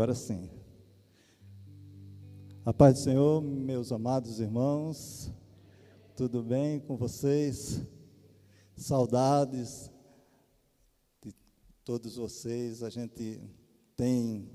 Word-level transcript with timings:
Agora 0.00 0.14
sim. 0.14 0.48
A 2.64 2.72
paz 2.72 2.94
do 2.94 3.00
Senhor, 3.00 3.42
meus 3.42 3.92
amados 3.92 4.40
irmãos, 4.40 5.30
tudo 6.16 6.42
bem 6.42 6.80
com 6.80 6.96
vocês? 6.96 7.82
Saudades 8.74 9.90
de 11.22 11.34
todos 11.84 12.16
vocês. 12.16 12.82
A 12.82 12.88
gente 12.88 13.42
tem 13.94 14.48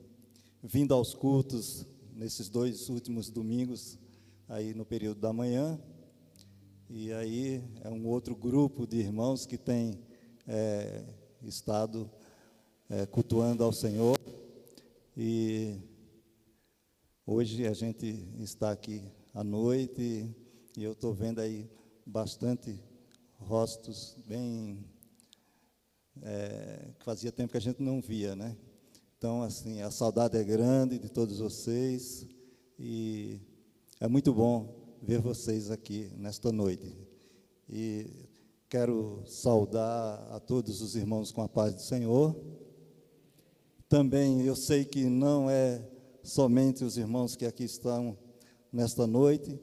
vindo 0.63 0.95
aos 0.95 1.13
cultos 1.13 1.85
nesses 2.11 2.49
dois 2.49 2.89
últimos 2.89 3.29
domingos, 3.29 3.99
aí 4.49 4.73
no 4.73 4.83
período 4.83 5.19
da 5.21 5.31
manhã. 5.31 5.79
E 6.89 7.13
aí 7.13 7.63
é 7.83 7.89
um 7.91 8.07
outro 8.07 8.35
grupo 8.35 8.87
de 8.87 8.97
irmãos 8.97 9.45
que 9.45 9.59
tem 9.59 10.01
é, 10.47 11.03
estado 11.43 12.09
é, 12.89 13.05
cultuando 13.05 13.63
ao 13.63 13.71
Senhor. 13.71 14.24
E 15.17 15.79
hoje 17.25 17.65
a 17.65 17.71
gente 17.71 18.05
está 18.37 18.71
aqui 18.71 19.01
à 19.33 19.45
noite 19.45 20.29
e 20.77 20.83
eu 20.83 20.91
estou 20.91 21.13
vendo 21.13 21.39
aí 21.39 21.71
bastante 22.05 22.83
rostos 23.37 24.17
bem 24.27 24.83
é, 26.21 26.91
que 26.99 27.05
fazia 27.05 27.31
tempo 27.31 27.51
que 27.51 27.57
a 27.57 27.61
gente 27.61 27.81
não 27.81 28.01
via, 28.01 28.35
né? 28.35 28.57
Então, 29.17 29.41
assim, 29.41 29.81
a 29.81 29.89
saudade 29.89 30.37
é 30.37 30.43
grande 30.43 30.99
de 30.99 31.07
todos 31.07 31.39
vocês 31.39 32.27
e 32.77 33.39
é 34.01 34.09
muito 34.09 34.33
bom 34.33 34.97
ver 35.01 35.21
vocês 35.21 35.71
aqui 35.71 36.11
nesta 36.17 36.51
noite. 36.51 36.93
E 37.69 38.27
quero 38.67 39.23
saudar 39.25 40.27
a 40.29 40.41
todos 40.41 40.81
os 40.81 40.93
irmãos 40.93 41.31
com 41.31 41.41
a 41.41 41.47
paz 41.47 41.73
do 41.73 41.81
Senhor 41.81 42.35
também 43.87 44.41
eu 44.41 44.55
sei 44.55 44.83
que 44.83 45.05
não 45.05 45.49
é 45.49 45.85
somente 46.23 46.83
os 46.83 46.97
irmãos 46.97 47.35
que 47.35 47.45
aqui 47.45 47.63
estão 47.63 48.17
nesta 48.71 49.05
noite, 49.05 49.59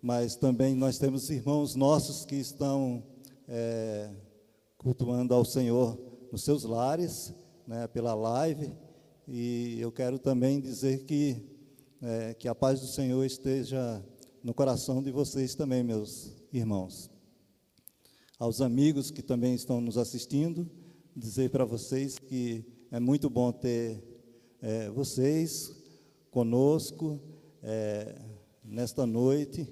mas 0.00 0.36
também 0.36 0.74
nós 0.74 0.98
temos 0.98 1.28
irmãos 1.28 1.74
nossos 1.74 2.24
que 2.24 2.36
estão 2.36 3.02
é, 3.46 4.10
cultuando 4.78 5.34
ao 5.34 5.44
Senhor 5.44 5.98
nos 6.32 6.44
seus 6.44 6.64
lares, 6.64 7.34
né, 7.66 7.86
pela 7.86 8.14
live, 8.14 8.72
e 9.26 9.78
eu 9.78 9.92
quero 9.92 10.18
também 10.18 10.60
dizer 10.60 11.04
que, 11.04 11.36
é, 12.00 12.34
que 12.34 12.48
a 12.48 12.54
paz 12.54 12.80
do 12.80 12.86
Senhor 12.86 13.22
esteja 13.24 14.02
no 14.42 14.54
coração 14.54 15.02
de 15.02 15.10
vocês 15.10 15.54
também, 15.54 15.82
meus 15.82 16.32
irmãos. 16.52 17.10
Aos 18.38 18.62
amigos 18.62 19.10
que 19.10 19.20
também 19.20 19.54
estão 19.54 19.80
nos 19.80 19.98
assistindo, 19.98 20.70
dizer 21.14 21.50
para 21.50 21.64
vocês 21.64 22.18
que 22.18 22.64
é 22.90 22.98
muito 22.98 23.28
bom 23.28 23.52
ter 23.52 24.02
é, 24.62 24.88
vocês 24.88 25.76
conosco 26.30 27.20
é, 27.62 28.18
nesta 28.64 29.06
noite. 29.06 29.70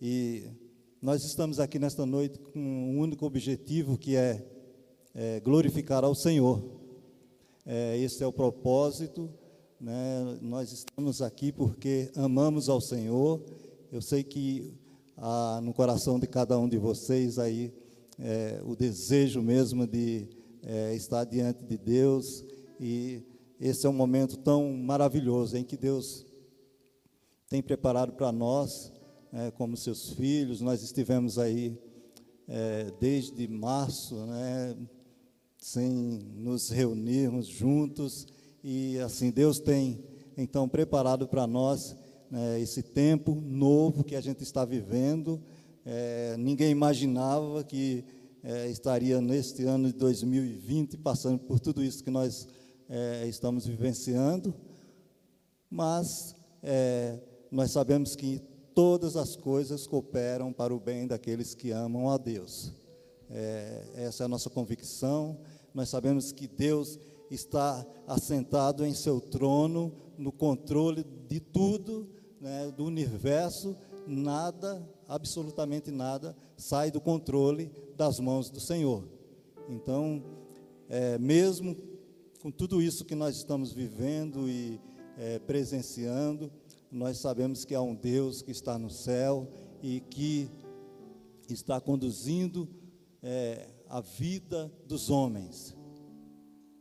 E 0.00 0.44
nós 1.02 1.22
estamos 1.22 1.60
aqui 1.60 1.78
nesta 1.78 2.06
noite 2.06 2.38
com 2.38 2.58
um 2.58 2.98
único 2.98 3.26
objetivo 3.26 3.98
que 3.98 4.16
é, 4.16 4.42
é 5.14 5.38
glorificar 5.40 6.02
ao 6.02 6.14
Senhor. 6.14 6.62
É, 7.66 7.98
esse 7.98 8.22
é 8.22 8.26
o 8.26 8.32
propósito. 8.32 9.28
Né? 9.78 10.38
Nós 10.40 10.72
estamos 10.72 11.20
aqui 11.20 11.52
porque 11.52 12.10
amamos 12.16 12.70
ao 12.70 12.80
Senhor. 12.80 13.44
Eu 13.92 14.00
sei 14.00 14.24
que 14.24 14.72
há 15.14 15.60
no 15.62 15.74
coração 15.74 16.18
de 16.18 16.26
cada 16.26 16.58
um 16.58 16.66
de 16.66 16.78
vocês 16.78 17.38
aí 17.38 17.70
é, 18.18 18.62
o 18.64 18.74
desejo 18.74 19.42
mesmo 19.42 19.86
de 19.86 20.26
é, 20.66 20.94
estar 20.96 21.24
diante 21.24 21.64
de 21.64 21.78
Deus 21.78 22.44
e 22.80 23.22
esse 23.58 23.86
é 23.86 23.88
um 23.88 23.92
momento 23.92 24.36
tão 24.36 24.72
maravilhoso 24.72 25.56
em 25.56 25.64
que 25.64 25.76
Deus 25.76 26.26
tem 27.48 27.62
preparado 27.62 28.12
para 28.12 28.32
nós, 28.32 28.92
é, 29.32 29.50
como 29.52 29.76
seus 29.76 30.10
filhos. 30.10 30.60
Nós 30.60 30.82
estivemos 30.82 31.38
aí 31.38 31.78
é, 32.48 32.92
desde 33.00 33.46
março, 33.46 34.14
né, 34.26 34.76
sem 35.56 35.88
nos 36.34 36.68
reunirmos 36.68 37.46
juntos 37.46 38.26
e 38.62 38.98
assim 38.98 39.30
Deus 39.30 39.58
tem 39.58 40.04
então 40.36 40.68
preparado 40.68 41.26
para 41.26 41.46
nós 41.46 41.96
né, 42.30 42.60
esse 42.60 42.82
tempo 42.82 43.34
novo 43.34 44.04
que 44.04 44.16
a 44.16 44.20
gente 44.20 44.42
está 44.42 44.64
vivendo. 44.64 45.40
É, 45.84 46.36
ninguém 46.36 46.70
imaginava 46.70 47.62
que 47.62 48.04
é, 48.46 48.68
estaria 48.68 49.20
neste 49.20 49.64
ano 49.64 49.88
de 49.88 49.94
2020 49.94 50.98
passando 50.98 51.40
por 51.40 51.58
tudo 51.58 51.82
isso 51.82 52.04
que 52.04 52.10
nós 52.10 52.46
é, 52.88 53.26
estamos 53.26 53.66
vivenciando, 53.66 54.54
mas 55.68 56.36
é, 56.62 57.18
nós 57.50 57.72
sabemos 57.72 58.14
que 58.14 58.40
todas 58.72 59.16
as 59.16 59.34
coisas 59.34 59.84
cooperam 59.84 60.52
para 60.52 60.72
o 60.72 60.78
bem 60.78 61.08
daqueles 61.08 61.56
que 61.56 61.72
amam 61.72 62.08
a 62.08 62.16
Deus. 62.16 62.72
É, 63.28 63.82
essa 63.96 64.22
é 64.22 64.26
a 64.26 64.28
nossa 64.28 64.48
convicção. 64.48 65.40
Nós 65.74 65.88
sabemos 65.88 66.30
que 66.30 66.46
Deus 66.46 67.00
está 67.28 67.84
assentado 68.06 68.86
em 68.86 68.94
seu 68.94 69.20
trono, 69.20 69.92
no 70.16 70.30
controle 70.30 71.04
de 71.28 71.40
tudo, 71.40 72.08
né, 72.40 72.72
do 72.76 72.84
universo, 72.84 73.76
nada, 74.06 74.88
absolutamente 75.08 75.90
nada, 75.90 76.36
sai 76.56 76.90
do 76.90 77.00
controle 77.00 77.70
das 77.96 78.18
mãos 78.20 78.50
do 78.50 78.60
Senhor. 78.60 79.04
Então, 79.68 80.22
é, 80.88 81.18
mesmo 81.18 81.76
com 82.40 82.50
tudo 82.50 82.80
isso 82.80 83.04
que 83.04 83.14
nós 83.14 83.36
estamos 83.36 83.72
vivendo 83.72 84.48
e 84.48 84.80
é, 85.18 85.38
presenciando, 85.40 86.50
nós 86.90 87.18
sabemos 87.18 87.64
que 87.64 87.74
há 87.74 87.82
um 87.82 87.94
Deus 87.94 88.42
que 88.42 88.50
está 88.50 88.78
no 88.78 88.90
céu 88.90 89.48
e 89.82 90.00
que 90.00 90.48
está 91.48 91.80
conduzindo 91.80 92.68
é, 93.22 93.68
a 93.88 94.00
vida 94.00 94.72
dos 94.86 95.10
homens. 95.10 95.76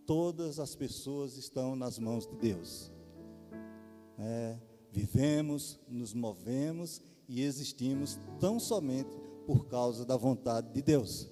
Todas 0.05 0.59
as 0.59 0.75
pessoas 0.75 1.37
estão 1.37 1.75
nas 1.75 1.97
mãos 1.97 2.27
de 2.27 2.35
Deus. 2.35 2.91
É, 4.19 4.57
vivemos, 4.91 5.79
nos 5.87 6.13
movemos 6.13 7.01
e 7.27 7.41
existimos 7.41 8.19
tão 8.39 8.59
somente 8.59 9.17
por 9.45 9.67
causa 9.67 10.05
da 10.05 10.17
vontade 10.17 10.71
de 10.73 10.81
Deus. 10.81 11.29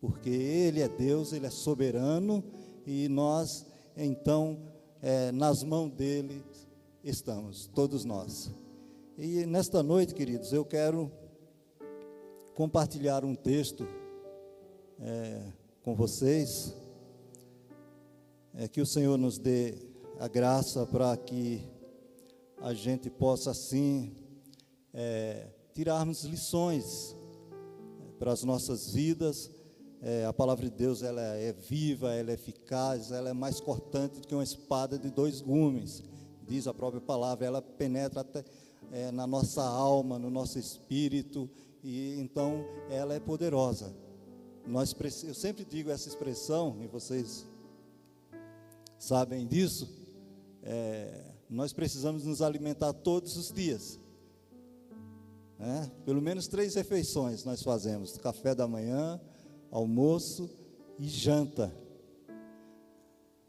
Porque 0.00 0.30
Ele 0.30 0.80
é 0.80 0.88
Deus, 0.88 1.32
Ele 1.32 1.46
é 1.46 1.50
soberano 1.50 2.44
e 2.86 3.08
nós, 3.08 3.66
então, 3.96 4.58
é, 5.00 5.32
nas 5.32 5.62
mãos 5.62 5.90
dele 5.90 6.44
estamos, 7.02 7.66
todos 7.74 8.04
nós. 8.04 8.50
E 9.16 9.46
nesta 9.46 9.82
noite, 9.82 10.14
queridos, 10.14 10.52
eu 10.52 10.64
quero 10.64 11.10
compartilhar 12.54 13.24
um 13.24 13.34
texto 13.34 13.86
é, 15.00 15.42
com 15.82 15.94
vocês, 15.94 16.74
é, 18.54 18.68
que 18.68 18.80
o 18.80 18.86
Senhor 18.86 19.16
nos 19.16 19.38
dê 19.38 19.74
a 20.18 20.28
graça 20.28 20.86
para 20.86 21.16
que 21.16 21.66
a 22.60 22.72
gente 22.72 23.10
possa, 23.10 23.50
assim, 23.50 24.12
é, 24.94 25.48
tirarmos 25.74 26.24
lições 26.24 27.14
é, 28.00 28.18
para 28.18 28.32
as 28.32 28.42
nossas 28.44 28.94
vidas 28.94 29.50
é, 30.06 30.26
a 30.26 30.34
palavra 30.34 30.68
de 30.68 30.70
Deus 30.70 31.02
ela 31.02 31.22
é 31.22 31.50
viva, 31.54 32.12
ela 32.12 32.30
é 32.30 32.34
eficaz, 32.34 33.10
ela 33.10 33.30
é 33.30 33.32
mais 33.32 33.58
cortante 33.58 34.20
do 34.20 34.28
que 34.28 34.34
uma 34.34 34.44
espada 34.44 34.98
de 34.98 35.08
dois 35.08 35.40
gumes, 35.40 36.02
diz 36.46 36.66
a 36.66 36.74
própria 36.74 37.00
palavra, 37.00 37.46
ela 37.46 37.62
penetra 37.62 38.20
até 38.20 38.44
é, 38.92 39.10
na 39.10 39.26
nossa 39.26 39.62
alma, 39.62 40.18
no 40.18 40.28
nosso 40.28 40.58
espírito, 40.58 41.48
e 41.82 42.20
então 42.20 42.66
ela 42.90 43.14
é 43.14 43.18
poderosa. 43.18 43.96
Nós, 44.66 44.94
eu 45.24 45.32
sempre 45.32 45.64
digo 45.64 45.90
essa 45.90 46.06
expressão, 46.06 46.76
e 46.82 46.86
vocês 46.86 47.46
sabem 48.98 49.46
disso, 49.46 49.88
é, 50.62 51.32
nós 51.48 51.72
precisamos 51.72 52.26
nos 52.26 52.42
alimentar 52.42 52.92
todos 52.92 53.38
os 53.38 53.50
dias. 53.50 53.98
Né? 55.64 55.90
Pelo 56.04 56.20
menos 56.20 56.46
três 56.46 56.74
refeições 56.74 57.42
nós 57.42 57.62
fazemos: 57.62 58.18
café 58.18 58.54
da 58.54 58.68
manhã, 58.68 59.18
almoço 59.70 60.50
e 60.98 61.08
janta. 61.08 61.74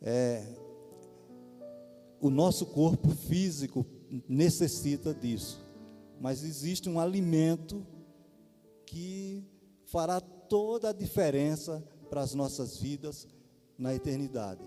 É, 0.02 0.46
o 2.22 2.30
nosso 2.30 2.68
corpo 2.68 3.10
físico 3.10 3.86
necessita 4.30 5.14
disso, 5.14 5.60
mas 6.22 6.42
existe 6.42 6.88
um 6.88 7.02
alimento 7.02 7.86
que 8.86 9.44
fará 9.84 10.22
toda 10.22 10.90
a 10.90 10.94
diferença 10.94 11.84
para 12.10 12.22
as 12.22 12.34
nossas 12.34 12.78
vidas 12.78 13.28
na 13.78 13.94
eternidade. 13.94 14.64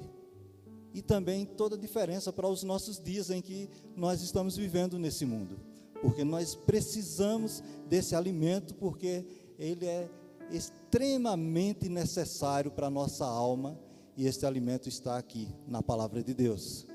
E 0.93 1.01
também 1.01 1.47
toda 1.47 1.77
a 1.77 1.79
diferença 1.79 2.31
para 2.31 2.49
os 2.49 2.63
nossos 2.63 3.01
dias 3.01 3.31
em 3.31 3.41
que 3.41 3.71
nós 3.97 4.21
estamos 4.21 4.55
vivendo 4.55 4.99
nesse 4.99 5.25
mundo. 5.25 5.68
Porque 6.01 6.25
nós 6.25 6.55
precisamos 6.55 7.63
desse 7.89 8.15
alimento, 8.15 8.75
porque 8.75 9.25
ele 9.59 9.87
é 9.87 10.09
extremamente 10.51 11.89
necessário 11.89 12.71
para 12.71 12.87
a 12.87 12.91
nossa 12.91 13.25
alma, 13.25 13.79
e 14.17 14.27
este 14.27 14.47
alimento 14.47 14.89
está 14.89 15.17
aqui 15.17 15.49
na 15.67 15.83
palavra 15.83 16.23
de 16.23 16.35
Deus. 16.35 16.87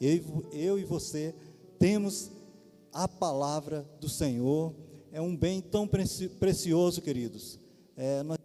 Eu, 0.00 0.48
eu 0.52 0.78
e 0.78 0.84
você 0.84 1.34
temos 1.78 2.30
a 2.92 3.08
palavra 3.08 3.88
do 4.00 4.08
Senhor, 4.08 4.74
é 5.10 5.20
um 5.20 5.36
bem 5.36 5.60
tão 5.60 5.88
precioso, 5.88 7.00
queridos. 7.00 7.58
É, 7.96 8.22
nós, 8.22 8.38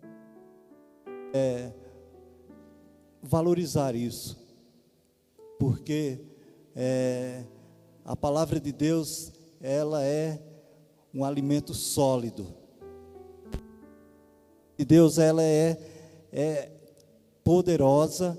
é, 1.34 1.72
valorizar 3.22 3.96
isso, 3.96 4.38
porque 5.60 6.20
é, 6.76 7.44
a 8.06 8.16
palavra 8.16 8.60
de 8.60 8.72
Deus, 8.72 9.32
ela 9.62 10.04
é 10.04 10.40
um 11.14 11.24
alimento 11.24 11.74
sólido. 11.74 12.48
E 14.78 14.86
Deus, 14.86 15.18
ela 15.18 15.42
é, 15.42 15.78
é 16.32 16.72
poderosa 17.44 18.38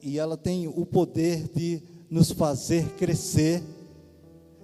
e 0.00 0.18
ela 0.18 0.36
tem 0.36 0.66
o 0.66 0.86
poder 0.86 1.48
de 1.48 1.82
nos 2.10 2.30
fazer 2.30 2.94
crescer, 2.94 3.62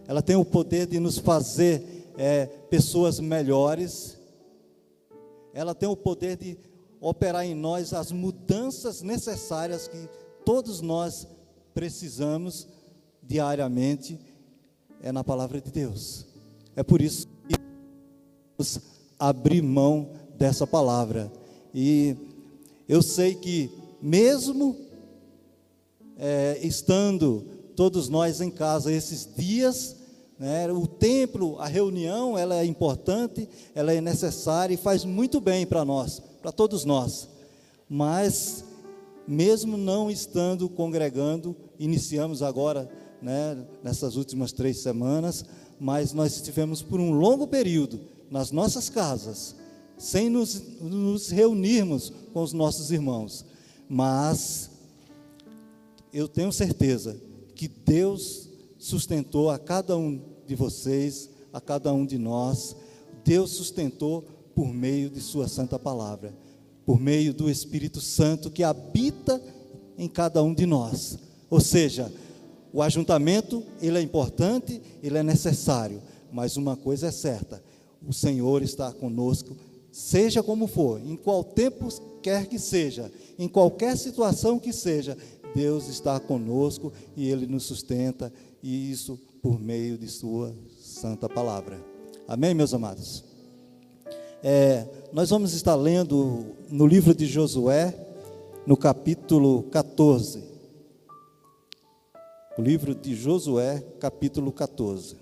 ela 0.06 0.22
tem 0.22 0.36
o 0.36 0.44
poder 0.44 0.86
de 0.86 0.98
nos 0.98 1.18
fazer 1.18 2.12
é, 2.16 2.46
pessoas 2.46 3.18
melhores, 3.20 4.18
ela 5.52 5.74
tem 5.74 5.88
o 5.88 5.96
poder 5.96 6.36
de 6.36 6.58
operar 7.00 7.44
em 7.44 7.54
nós 7.54 7.92
as 7.92 8.12
mudanças 8.12 9.02
necessárias 9.02 9.88
que 9.88 10.08
todos 10.44 10.80
nós 10.80 11.26
precisamos 11.74 12.68
diariamente 13.22 14.18
é 15.02 15.10
na 15.12 15.24
palavra 15.24 15.60
de 15.60 15.70
Deus. 15.70 16.26
É 16.76 16.82
por 16.82 17.00
isso 17.00 17.26
que 17.48 17.56
vamos 18.56 18.80
abrir 19.18 19.62
mão 19.62 20.10
dessa 20.38 20.66
palavra. 20.66 21.30
E 21.74 22.16
eu 22.88 23.02
sei 23.02 23.34
que, 23.34 23.70
mesmo 24.00 24.76
é, 26.18 26.58
estando 26.62 27.44
todos 27.74 28.08
nós 28.08 28.40
em 28.40 28.50
casa 28.50 28.92
esses 28.92 29.28
dias, 29.36 29.96
né, 30.38 30.70
o 30.72 30.86
templo, 30.86 31.58
a 31.58 31.66
reunião, 31.66 32.36
ela 32.36 32.56
é 32.56 32.64
importante, 32.64 33.48
ela 33.74 33.92
é 33.92 34.00
necessária 34.00 34.74
e 34.74 34.78
faz 34.78 35.04
muito 35.04 35.40
bem 35.40 35.66
para 35.66 35.84
nós, 35.84 36.20
para 36.40 36.52
todos 36.52 36.84
nós. 36.84 37.28
Mas, 37.88 38.64
mesmo 39.26 39.76
não 39.76 40.10
estando 40.10 40.68
congregando, 40.68 41.56
iniciamos 41.78 42.42
agora 42.42 42.90
né, 43.22 43.56
nessas 43.82 44.16
últimas 44.16 44.52
três 44.52 44.78
semanas, 44.78 45.44
mas 45.78 46.12
nós 46.12 46.34
estivemos 46.36 46.82
por 46.82 47.00
um 47.00 47.12
longo 47.12 47.46
período 47.46 48.00
nas 48.30 48.50
nossas 48.50 48.88
casas, 48.88 49.56
sem 49.98 50.30
nos, 50.30 50.62
nos 50.80 51.30
reunirmos 51.30 52.12
com 52.32 52.42
os 52.42 52.52
nossos 52.52 52.90
irmãos. 52.90 53.44
Mas 53.88 54.70
eu 56.12 56.28
tenho 56.28 56.52
certeza 56.52 57.20
que 57.54 57.68
Deus 57.68 58.48
sustentou 58.78 59.50
a 59.50 59.58
cada 59.58 59.96
um 59.96 60.20
de 60.46 60.54
vocês, 60.54 61.28
a 61.52 61.60
cada 61.60 61.92
um 61.92 62.06
de 62.06 62.18
nós. 62.18 62.74
Deus 63.24 63.50
sustentou 63.50 64.22
por 64.54 64.72
meio 64.72 65.10
de 65.10 65.20
Sua 65.20 65.48
Santa 65.48 65.78
Palavra, 65.78 66.34
por 66.86 67.00
meio 67.00 67.34
do 67.34 67.50
Espírito 67.50 68.00
Santo 68.00 68.50
que 68.50 68.62
habita 68.62 69.40
em 69.98 70.08
cada 70.08 70.42
um 70.42 70.54
de 70.54 70.66
nós. 70.66 71.18
Ou 71.50 71.60
seja, 71.60 72.12
o 72.72 72.82
ajuntamento, 72.82 73.64
ele 73.80 73.98
é 73.98 74.02
importante, 74.02 74.80
ele 75.02 75.18
é 75.18 75.22
necessário, 75.22 76.00
mas 76.32 76.56
uma 76.56 76.76
coisa 76.76 77.08
é 77.08 77.10
certa: 77.10 77.62
o 78.06 78.12
Senhor 78.12 78.62
está 78.62 78.92
conosco, 78.92 79.56
seja 79.90 80.42
como 80.42 80.66
for, 80.66 81.00
em 81.00 81.16
qual 81.16 81.42
tempo 81.42 81.88
quer 82.22 82.46
que 82.46 82.58
seja, 82.58 83.10
em 83.38 83.48
qualquer 83.48 83.96
situação 83.96 84.58
que 84.58 84.72
seja, 84.72 85.16
Deus 85.54 85.88
está 85.88 86.20
conosco 86.20 86.92
e 87.16 87.28
ele 87.28 87.46
nos 87.46 87.64
sustenta, 87.64 88.32
e 88.62 88.90
isso 88.90 89.18
por 89.42 89.58
meio 89.58 89.98
de 89.98 90.08
Sua 90.08 90.54
santa 90.78 91.28
palavra. 91.28 91.82
Amém, 92.28 92.54
meus 92.54 92.72
amados? 92.72 93.24
É, 94.42 94.86
nós 95.12 95.28
vamos 95.30 95.52
estar 95.52 95.74
lendo 95.74 96.46
no 96.70 96.86
livro 96.86 97.14
de 97.14 97.26
Josué, 97.26 97.94
no 98.66 98.76
capítulo 98.76 99.64
14. 99.64 100.49
O 102.58 102.62
livro 102.62 102.94
de 102.96 103.14
Josué, 103.14 103.80
capítulo 104.00 104.52
14. 104.52 105.16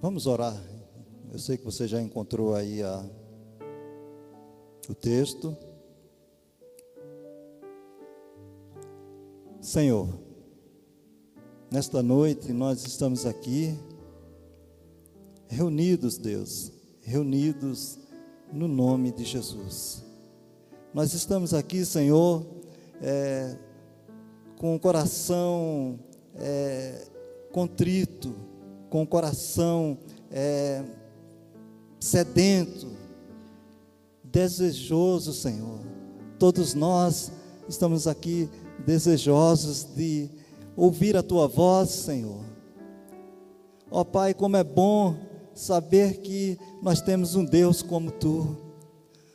Vamos 0.00 0.28
orar 0.28 0.77
eu 1.38 1.42
sei 1.42 1.56
que 1.56 1.64
você 1.64 1.86
já 1.86 2.02
encontrou 2.02 2.52
aí 2.52 2.82
a, 2.82 3.08
o 4.88 4.94
texto. 4.94 5.56
Senhor, 9.60 10.08
nesta 11.70 12.02
noite 12.02 12.52
nós 12.52 12.84
estamos 12.84 13.24
aqui, 13.24 13.78
reunidos, 15.46 16.18
Deus, 16.18 16.72
reunidos 17.02 18.00
no 18.52 18.66
nome 18.66 19.12
de 19.12 19.24
Jesus. 19.24 20.02
Nós 20.92 21.14
estamos 21.14 21.54
aqui, 21.54 21.84
Senhor, 21.84 22.44
é, 23.00 23.56
com 24.56 24.74
o 24.74 24.80
coração 24.80 26.00
é, 26.34 27.06
contrito, 27.52 28.34
com 28.90 29.04
o 29.04 29.06
coração 29.06 29.96
é, 30.32 30.82
sedento, 31.98 32.88
desejoso, 34.22 35.32
Senhor. 35.32 35.80
Todos 36.38 36.74
nós 36.74 37.32
estamos 37.68 38.06
aqui 38.06 38.48
desejosos 38.86 39.84
de 39.84 40.30
ouvir 40.76 41.16
a 41.16 41.22
tua 41.22 41.48
voz, 41.48 41.90
Senhor. 41.90 42.44
Ó 43.90 44.04
Pai, 44.04 44.34
como 44.34 44.56
é 44.56 44.64
bom 44.64 45.16
saber 45.54 46.18
que 46.18 46.58
nós 46.82 47.00
temos 47.00 47.34
um 47.34 47.44
Deus 47.44 47.82
como 47.82 48.10
tu, 48.10 48.56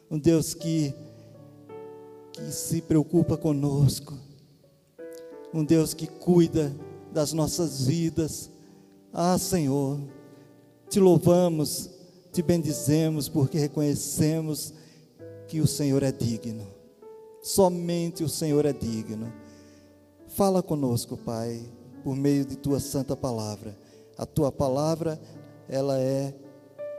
um 0.10 0.18
Deus 0.18 0.54
que 0.54 0.94
que 2.34 2.52
se 2.52 2.82
preocupa 2.82 3.38
conosco, 3.38 4.18
um 5.54 5.64
Deus 5.64 5.94
que 5.94 6.08
cuida 6.08 6.76
das 7.12 7.32
nossas 7.32 7.86
vidas. 7.86 8.50
Ah, 9.14 9.38
Senhor, 9.38 10.00
te 10.90 11.00
louvamos 11.00 11.92
te 12.34 12.42
bendizemos 12.42 13.30
porque 13.30 13.60
reconhecemos 13.60 14.74
que 15.48 15.62
o 15.62 15.68
Senhor 15.68 16.02
é 16.02 16.12
digno. 16.12 16.68
Somente 17.42 18.24
o 18.24 18.30
Senhor 18.30 18.66
é 18.66 18.74
digno. 18.74 19.32
Fala 20.30 20.64
conosco, 20.64 21.16
Pai, 21.16 21.62
por 22.04 22.16
meio 22.16 22.44
de 22.44 22.58
tua 22.58 22.80
santa 22.80 23.16
palavra. 23.16 23.78
A 24.18 24.26
tua 24.26 24.52
palavra, 24.52 25.22
ela 25.70 26.00
é 26.00 26.34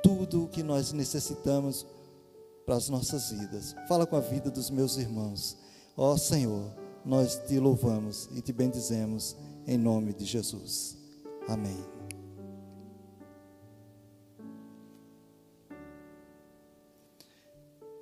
tudo 0.03 0.45
o 0.45 0.49
que 0.49 0.63
nós 0.63 0.93
necessitamos 0.93 1.85
para 2.65 2.77
as 2.77 2.89
nossas 2.89 3.31
vidas. 3.31 3.75
Fala 3.89 4.07
com 4.07 4.17
a 4.17 4.21
vida 4.21 4.51
dos 4.51 4.71
meus 4.71 4.97
irmãos. 4.97 5.57
Ó 5.97 6.17
Senhor, 6.17 6.73
nós 7.05 7.41
te 7.47 7.59
louvamos 7.59 8.29
e 8.33 8.41
te 8.41 8.53
bendizemos 8.53 9.37
em 9.67 9.77
nome 9.77 10.13
de 10.13 10.25
Jesus. 10.25 10.97
Amém. 11.49 11.94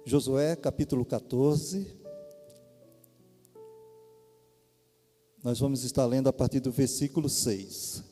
Josué 0.05 0.57
capítulo 0.57 1.05
14. 1.05 1.87
Nós 5.45 5.61
vamos 5.61 5.85
estar 5.85 6.05
lendo 6.07 6.29
a 6.29 6.33
partir 6.33 6.59
do 6.59 6.73
versículo 6.73 7.29
6. 7.29 8.03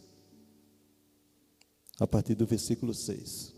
A 1.99 2.06
partir 2.06 2.37
do 2.37 2.47
versículo 2.47 2.94
6. 2.94 3.54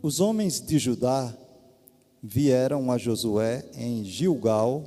Os 0.00 0.20
homens 0.20 0.60
de 0.60 0.78
Judá 0.78 1.36
vieram 2.22 2.92
a 2.92 2.98
Josué 2.98 3.68
em 3.74 4.04
Gilgal 4.04 4.84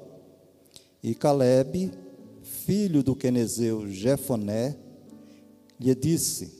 e 1.03 1.13
Caleb 1.13 2.06
filho 2.67 3.01
do 3.01 3.15
quenezeu 3.15 3.89
Jefoné, 3.89 4.75
lhe 5.79 5.95
disse: 5.95 6.51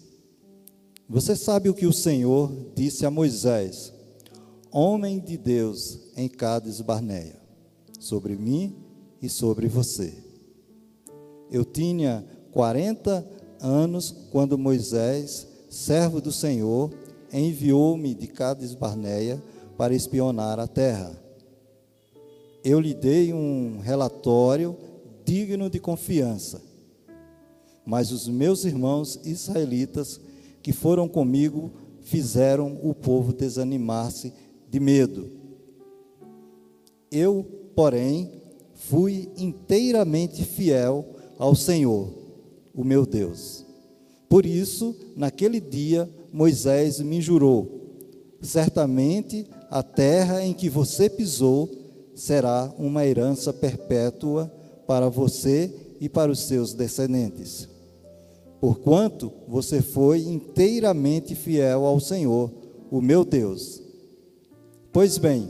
Você 1.10 1.36
sabe 1.36 1.68
o 1.68 1.74
que 1.74 1.86
o 1.86 1.92
Senhor 1.92 2.50
disse 2.74 3.06
a 3.06 3.12
Moisés, 3.12 3.92
homem 4.72 5.20
de 5.20 5.38
Deus, 5.38 6.00
em 6.16 6.30
Cades 6.30 6.80
Barneia. 6.80 7.36
sobre 8.00 8.38
mim 8.38 8.76
e 9.22 9.28
sobre 9.28 9.68
você. 9.68 10.14
Eu 11.52 11.66
tinha 11.66 12.24
40 12.52 13.28
anos 13.60 14.16
quando 14.32 14.58
Moisés, 14.58 15.46
servo 15.68 16.22
do 16.22 16.32
Senhor, 16.32 16.92
enviou-me 17.34 18.14
de 18.14 18.28
Cades 18.28 18.76
Barneia 18.76 19.44
para 19.76 19.96
espionar 19.96 20.58
a 20.58 20.68
terra. 20.68 21.12
Eu 22.64 22.80
lhe 22.80 22.94
dei 22.94 23.34
um 23.34 23.80
relatório 23.80 24.78
digno 25.28 25.70
de 25.70 25.78
confiança. 25.78 26.62
Mas 27.86 28.14
os 28.14 28.30
meus 28.30 28.64
irmãos 28.64 29.20
israelitas 29.26 30.22
que 30.64 30.72
foram 30.72 31.08
comigo 31.08 31.70
fizeram 32.02 32.80
o 32.82 32.94
povo 32.94 33.34
desanimar-se 33.34 34.34
de 34.70 34.80
medo. 34.80 35.30
Eu, 37.12 37.46
porém, 37.76 38.32
fui 38.74 39.30
inteiramente 39.38 40.46
fiel 40.46 41.06
ao 41.38 41.54
Senhor, 41.56 42.14
o 42.74 42.84
meu 42.86 43.06
Deus. 43.06 43.66
Por 44.30 44.46
isso, 44.46 44.96
naquele 45.16 45.60
dia, 45.60 46.10
Moisés 46.32 47.02
me 47.02 47.22
jurou: 47.22 47.96
certamente 48.42 49.46
a 49.70 49.84
terra 49.84 50.44
em 50.44 50.54
que 50.54 50.70
você 50.70 51.10
pisou 51.10 51.70
será 52.16 52.74
uma 52.78 53.06
herança 53.06 53.54
perpétua 53.54 54.52
para 54.88 55.10
você 55.10 55.72
e 56.00 56.08
para 56.08 56.32
os 56.32 56.40
seus 56.40 56.74
descendentes. 56.74 57.68
Porquanto 58.60 59.32
você 59.48 59.82
foi 59.82 60.22
inteiramente 60.22 61.36
fiel 61.36 61.86
ao 61.86 62.00
Senhor, 62.00 62.52
o 62.90 63.02
meu 63.02 63.24
Deus. 63.24 63.84
Pois 64.92 65.18
bem, 65.18 65.48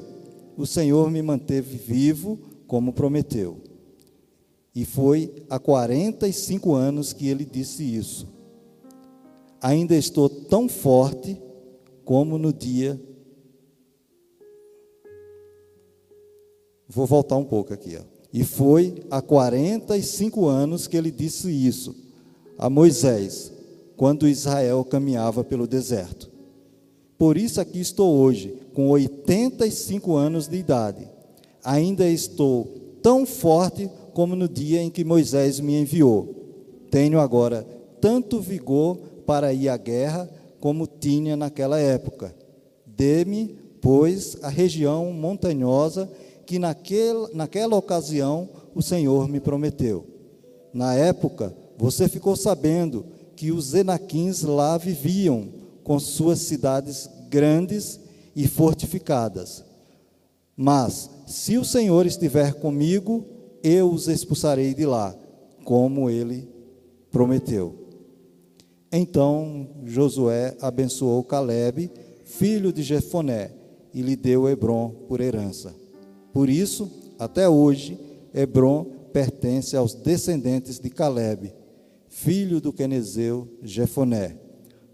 o 0.57 0.65
Senhor 0.65 1.09
me 1.09 1.21
manteve 1.21 1.77
vivo 1.77 2.39
como 2.67 2.91
prometeu. 2.91 3.57
E 4.75 4.83
foi 4.83 5.45
há 5.49 5.57
45 5.57 6.73
anos 6.73 7.13
que 7.13 7.27
ele 7.27 7.45
disse 7.45 7.83
isso. 7.83 8.27
Ainda 9.61 9.95
estou 9.95 10.29
tão 10.29 10.67
forte 10.67 11.41
como 12.03 12.37
no 12.37 12.51
dia. 12.51 12.99
Vou 16.87 17.05
voltar 17.05 17.37
um 17.37 17.45
pouco 17.45 17.73
aqui. 17.73 17.97
Ó. 17.97 18.16
E 18.37 18.43
foi 18.43 18.93
há 19.09 19.19
45 19.19 20.45
anos 20.45 20.85
que 20.85 20.95
ele 20.95 21.09
disse 21.09 21.49
isso 21.49 21.95
a 22.55 22.69
Moisés, 22.69 23.51
quando 23.95 24.27
Israel 24.27 24.85
caminhava 24.85 25.43
pelo 25.43 25.65
deserto. 25.65 26.29
Por 27.17 27.35
isso 27.35 27.59
aqui 27.59 27.79
estou 27.79 28.15
hoje, 28.15 28.55
com 28.75 28.89
85 28.89 30.15
anos 30.15 30.47
de 30.47 30.55
idade. 30.55 31.09
Ainda 31.63 32.07
estou 32.07 32.67
tão 33.01 33.25
forte 33.25 33.89
como 34.13 34.35
no 34.35 34.47
dia 34.47 34.83
em 34.83 34.91
que 34.91 35.03
Moisés 35.03 35.59
me 35.59 35.81
enviou. 35.81 36.35
Tenho 36.91 37.19
agora 37.19 37.65
tanto 37.99 38.39
vigor 38.39 38.97
para 39.25 39.51
ir 39.51 39.67
à 39.67 39.77
guerra 39.77 40.29
como 40.59 40.85
tinha 40.85 41.35
naquela 41.35 41.79
época. 41.79 42.35
Dê-me, 42.85 43.55
pois, 43.81 44.37
a 44.43 44.49
região 44.49 45.11
montanhosa 45.11 46.07
que 46.47 46.57
naquele, 46.57 47.27
naquela 47.33 47.75
ocasião 47.75 48.49
o 48.73 48.81
Senhor 48.81 49.27
me 49.27 49.41
prometeu. 49.41 50.07
Na 50.73 50.95
época, 50.95 51.53
você 51.77 52.07
ficou 52.07 52.35
sabendo 52.37 53.05
que 53.35 53.51
os 53.51 53.73
Enaquins 53.73 54.43
lá 54.43 54.77
viviam 54.77 55.49
com 55.83 55.99
suas 55.99 56.39
cidades 56.39 57.09
grandes 57.29 57.99
e 58.33 58.47
fortificadas. 58.47 59.63
Mas, 60.55 61.09
se 61.27 61.57
o 61.57 61.65
Senhor 61.65 62.05
estiver 62.05 62.53
comigo, 62.53 63.25
eu 63.61 63.91
os 63.91 64.07
expulsarei 64.07 64.73
de 64.73 64.85
lá, 64.85 65.13
como 65.65 66.09
ele 66.09 66.47
prometeu. 67.11 67.75
Então 68.91 69.67
Josué 69.83 70.55
abençoou 70.61 71.23
Caleb, 71.23 71.91
filho 72.23 72.71
de 72.71 72.81
Jefoné, 72.83 73.51
e 73.93 74.01
lhe 74.01 74.15
deu 74.15 74.47
Hebron 74.47 74.89
por 75.07 75.19
herança. 75.19 75.75
Por 76.33 76.49
isso, 76.49 76.91
até 77.17 77.47
hoje, 77.47 77.99
Hebron 78.33 78.85
pertence 79.11 79.75
aos 79.75 79.93
descendentes 79.93 80.79
de 80.79 80.89
Caleb, 80.89 81.53
filho 82.07 82.61
do 82.61 82.71
quenezeu 82.71 83.47
Jefoné 83.63 84.47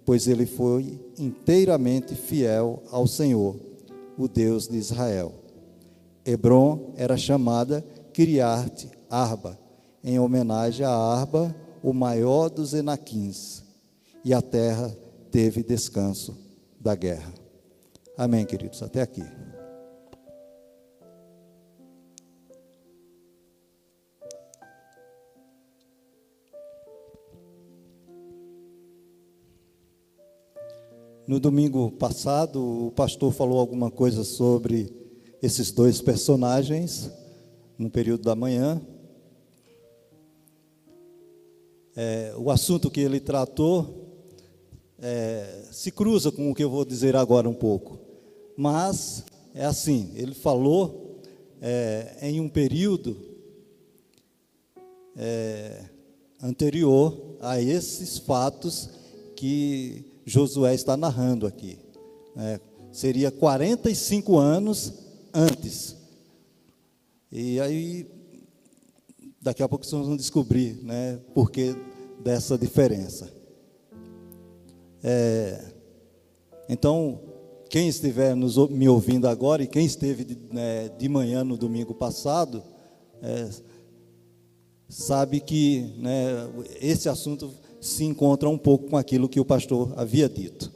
pois 0.05 0.27
ele 0.27 0.45
foi 0.45 0.99
inteiramente 1.17 2.15
fiel 2.15 2.83
ao 2.91 3.07
Senhor, 3.07 3.55
o 4.17 4.27
Deus 4.27 4.67
de 4.67 4.77
Israel. 4.77 5.33
Hebron 6.25 6.93
era 6.95 7.17
chamada 7.17 7.83
Kiriat 8.13 8.89
Arba, 9.09 9.57
em 10.03 10.19
homenagem 10.19 10.85
a 10.85 10.91
Arba, 10.91 11.55
o 11.81 11.93
maior 11.93 12.49
dos 12.49 12.73
Enaquins, 12.73 13.63
e 14.23 14.33
a 14.33 14.41
terra 14.41 14.95
teve 15.31 15.63
descanso 15.63 16.37
da 16.79 16.95
guerra. 16.95 17.33
Amém, 18.17 18.45
queridos. 18.45 18.81
Até 18.83 19.01
aqui. 19.01 19.23
No 31.25 31.39
domingo 31.39 31.89
passado, 31.89 32.87
o 32.87 32.91
pastor 32.91 33.31
falou 33.31 33.57
alguma 33.57 33.89
coisa 33.89 34.25
sobre 34.25 34.93
esses 35.41 35.71
dois 35.71 36.01
personagens, 36.01 37.09
no 37.77 37.89
período 37.89 38.23
da 38.23 38.35
manhã. 38.35 38.81
É, 41.95 42.33
o 42.37 42.51
assunto 42.51 42.91
que 42.91 42.99
ele 42.99 43.21
tratou 43.21 44.19
é, 44.99 45.63
se 45.71 45.91
cruza 45.91 46.29
com 46.29 46.51
o 46.51 46.53
que 46.53 46.61
eu 46.61 46.69
vou 46.69 46.83
dizer 46.83 47.15
agora 47.15 47.47
um 47.47 47.53
pouco. 47.53 47.97
Mas, 48.57 49.23
é 49.55 49.63
assim: 49.63 50.11
ele 50.15 50.33
falou 50.33 51.21
é, 51.61 52.17
em 52.21 52.41
um 52.41 52.49
período 52.49 53.15
é, 55.15 55.85
anterior 56.41 57.37
a 57.39 57.61
esses 57.61 58.17
fatos 58.17 58.89
que 59.37 60.11
Josué 60.25 60.73
está 60.73 60.95
narrando 60.95 61.45
aqui. 61.45 61.77
É, 62.35 62.59
seria 62.91 63.31
45 63.31 64.37
anos 64.37 64.93
antes. 65.33 65.95
E 67.31 67.59
aí, 67.59 68.07
daqui 69.41 69.63
a 69.63 69.67
pouco 69.67 69.85
vocês 69.85 70.05
vão 70.05 70.15
descobrir 70.15 70.79
né, 70.83 71.19
por 71.33 71.51
que 71.51 71.75
dessa 72.23 72.57
diferença. 72.57 73.31
É, 75.03 75.73
então, 76.69 77.19
quem 77.69 77.87
estiver 77.89 78.35
nos, 78.35 78.55
me 78.69 78.87
ouvindo 78.87 79.27
agora 79.27 79.63
e 79.63 79.67
quem 79.67 79.85
esteve 79.85 80.23
de, 80.23 80.37
né, 80.51 80.89
de 80.89 81.09
manhã 81.09 81.43
no 81.43 81.57
domingo 81.57 81.93
passado, 81.93 82.63
é, 83.21 83.49
sabe 84.87 85.39
que 85.39 85.93
né, 85.97 86.47
esse 86.79 87.09
assunto 87.09 87.51
se 87.83 88.05
encontra 88.05 88.49
um 88.49 88.57
pouco 88.57 88.89
com 88.89 88.97
aquilo 88.97 89.27
que 89.27 89.41
o 89.41 89.45
pastor 89.45 89.93
havia 89.97 90.29
dito. 90.29 90.71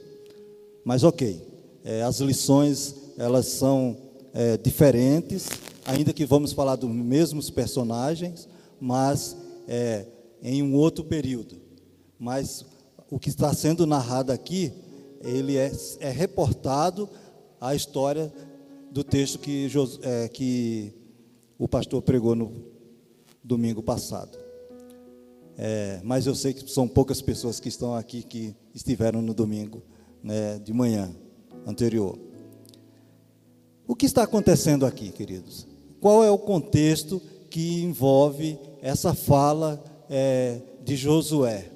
Mas 0.83 1.03
ok, 1.03 1.41
é, 1.83 2.03
as 2.03 2.19
lições 2.19 2.93
elas 3.17 3.45
são 3.47 3.95
é, 4.33 4.57
diferentes, 4.57 5.47
ainda 5.85 6.11
que 6.11 6.25
vamos 6.25 6.51
falar 6.51 6.75
dos 6.75 6.89
mesmos 6.89 7.49
personagens, 7.49 8.47
mas 8.79 9.37
é, 9.67 10.05
em 10.43 10.61
um 10.61 10.75
outro 10.75 11.05
período. 11.05 11.55
Mas 12.19 12.65
o 13.09 13.17
que 13.17 13.29
está 13.29 13.53
sendo 13.53 13.87
narrado 13.87 14.33
aqui, 14.33 14.73
ele 15.21 15.55
é, 15.55 15.71
é 15.99 16.09
reportado 16.09 17.09
a 17.59 17.73
história 17.73 18.31
do 18.91 19.01
texto 19.01 19.39
que, 19.39 19.69
é, 20.01 20.27
que 20.27 20.93
o 21.57 21.69
pastor 21.69 22.01
pregou 22.01 22.35
no 22.35 22.51
domingo 23.41 23.81
passado. 23.81 24.47
É, 25.57 25.99
mas 26.03 26.27
eu 26.27 26.35
sei 26.35 26.53
que 26.53 26.69
são 26.69 26.87
poucas 26.87 27.19
pessoas 27.19 27.59
que 27.59 27.67
estão 27.67 27.95
aqui 27.95 28.21
que 28.21 28.55
estiveram 28.75 29.21
no 29.21 29.33
domingo 29.33 29.81
né, 30.23 30.59
de 30.59 30.71
manhã 30.71 31.15
anterior. 31.65 32.17
O 33.87 33.95
que 33.95 34.05
está 34.05 34.21
acontecendo 34.21 34.85
aqui, 34.85 35.09
queridos? 35.09 35.65
Qual 35.99 36.23
é 36.23 36.29
o 36.29 36.37
contexto 36.37 37.19
que 37.49 37.81
envolve 37.81 38.59
essa 38.81 39.15
fala 39.15 39.83
é, 40.09 40.61
de 40.83 40.95
Josué? 40.95 41.71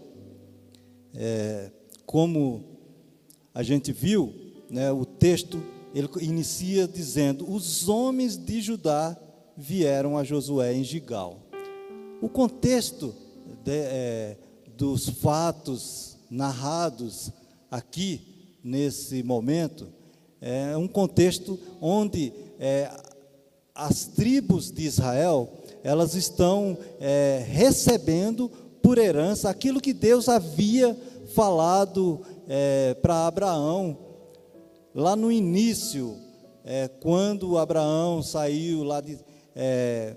É, 1.15 1.71
como 2.05 2.63
a 3.53 3.63
gente 3.63 3.91
viu, 3.91 4.33
né, 4.69 4.91
o 4.91 5.05
texto 5.05 5.61
ele 5.93 6.07
inicia 6.21 6.87
dizendo: 6.87 7.51
os 7.51 7.89
homens 7.89 8.37
de 8.37 8.61
Judá 8.61 9.17
vieram 9.57 10.17
a 10.17 10.23
Josué 10.23 10.73
em 10.73 10.83
Gigal. 10.83 11.39
O 12.21 12.29
contexto 12.29 13.13
de, 13.63 13.71
é, 13.71 14.37
dos 14.77 15.09
fatos 15.09 16.17
narrados 16.29 17.31
aqui, 17.69 18.21
nesse 18.63 19.23
momento, 19.23 19.87
é 20.39 20.75
um 20.77 20.87
contexto 20.87 21.59
onde 21.79 22.33
é, 22.59 22.89
as 23.73 24.05
tribos 24.05 24.71
de 24.71 24.83
Israel, 24.83 25.51
elas 25.83 26.15
estão 26.15 26.77
é, 26.99 27.43
recebendo 27.47 28.49
por 28.81 28.97
herança 28.97 29.49
aquilo 29.49 29.81
que 29.81 29.93
Deus 29.93 30.27
havia 30.27 30.97
falado 31.33 32.21
é, 32.47 32.93
para 32.95 33.27
Abraão, 33.27 33.97
lá 34.93 35.15
no 35.15 35.31
início, 35.31 36.17
é, 36.65 36.87
quando 36.87 37.57
Abraão 37.57 38.21
saiu 38.21 38.83
lá 38.83 38.99
de, 39.01 39.17
é, 39.55 40.15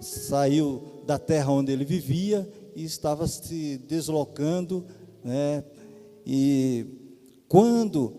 saiu 0.00 1.02
da 1.06 1.18
terra 1.18 1.50
onde 1.50 1.72
ele 1.72 1.84
vivia 1.84 2.48
e 2.74 2.84
estava 2.84 3.26
se 3.26 3.78
deslocando, 3.78 4.84
né, 5.22 5.64
e 6.26 6.86
quando 7.48 8.14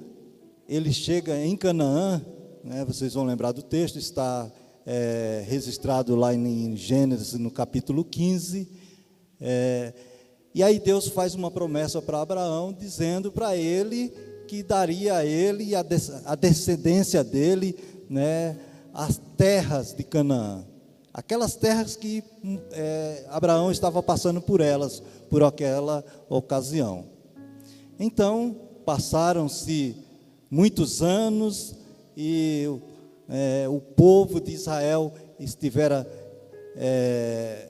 ele 0.67 0.91
chega 0.93 1.37
em 1.37 1.55
Canaã, 1.55 2.21
né, 2.63 2.85
vocês 2.85 3.13
vão 3.13 3.25
lembrar 3.25 3.51
do 3.51 3.61
texto, 3.61 3.97
está 3.97 4.51
é, 4.85 5.43
registrado 5.47 6.15
lá 6.15 6.33
em 6.33 6.75
Gênesis, 6.75 7.33
no 7.33 7.51
capítulo 7.51 8.03
15. 8.03 8.67
É, 9.41 9.93
e 10.53 10.63
aí 10.63 10.79
Deus 10.79 11.07
faz 11.07 11.35
uma 11.35 11.51
promessa 11.51 12.01
para 12.01 12.21
Abraão, 12.21 12.71
dizendo 12.71 13.31
para 13.31 13.57
ele 13.57 14.09
que 14.47 14.63
daria 14.63 15.17
a 15.17 15.25
ele 15.25 15.75
a, 15.75 15.85
a 16.25 16.35
descendência 16.35 17.23
dele 17.23 17.75
né, 18.09 18.57
as 18.93 19.19
terras 19.35 19.93
de 19.93 20.03
Canaã. 20.03 20.65
Aquelas 21.15 21.55
terras 21.55 21.95
que 21.95 22.21
é, 22.73 23.25
Abraão 23.29 23.71
estava 23.71 24.03
passando 24.03 24.41
por 24.41 24.59
elas, 24.59 25.01
por 25.29 25.43
aquela 25.43 26.03
ocasião. 26.27 27.05
Então, 27.97 28.53
passaram-se 28.85 29.95
muitos 30.51 31.01
anos 31.01 31.73
e 32.17 32.67
é, 33.29 33.65
o 33.69 33.79
povo 33.79 34.41
de 34.41 34.51
Israel 34.51 35.13
estivera 35.39 36.05
é, 36.75 37.69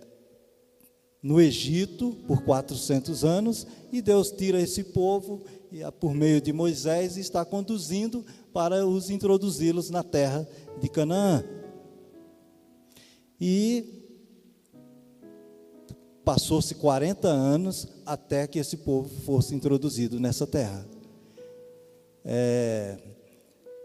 no 1.21 1.39
Egito 1.39 2.17
por 2.27 2.41
400 2.41 3.23
anos 3.23 3.67
e 3.91 4.01
Deus 4.01 4.31
tira 4.31 4.59
esse 4.59 4.85
povo 4.85 5.43
e, 5.71 5.81
por 5.99 6.15
meio 6.15 6.41
de 6.41 6.51
Moisés 6.51 7.15
está 7.15 7.45
conduzindo 7.45 8.25
para 8.51 8.87
os 8.87 9.11
introduzi-los 9.11 9.91
na 9.91 10.01
terra 10.01 10.47
de 10.81 10.89
Canaã. 10.89 11.43
E 13.39 14.05
passou-se 16.23 16.73
40 16.75 17.27
anos 17.27 17.87
até 18.05 18.47
que 18.47 18.57
esse 18.57 18.77
povo 18.77 19.07
fosse 19.23 19.53
introduzido 19.53 20.19
nessa 20.19 20.47
terra. 20.47 20.85
É, 22.23 22.97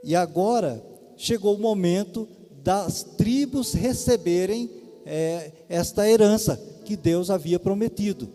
e 0.03 0.17
agora 0.17 0.83
chegou 1.17 1.55
o 1.55 1.61
momento 1.61 2.27
das 2.63 3.03
tribos 3.03 3.75
receberem 3.75 4.71
é, 5.05 5.53
esta 5.69 6.09
herança 6.09 6.61
que 6.85 6.97
Deus 6.97 7.31
havia 7.31 7.59
prometido. 7.59 8.29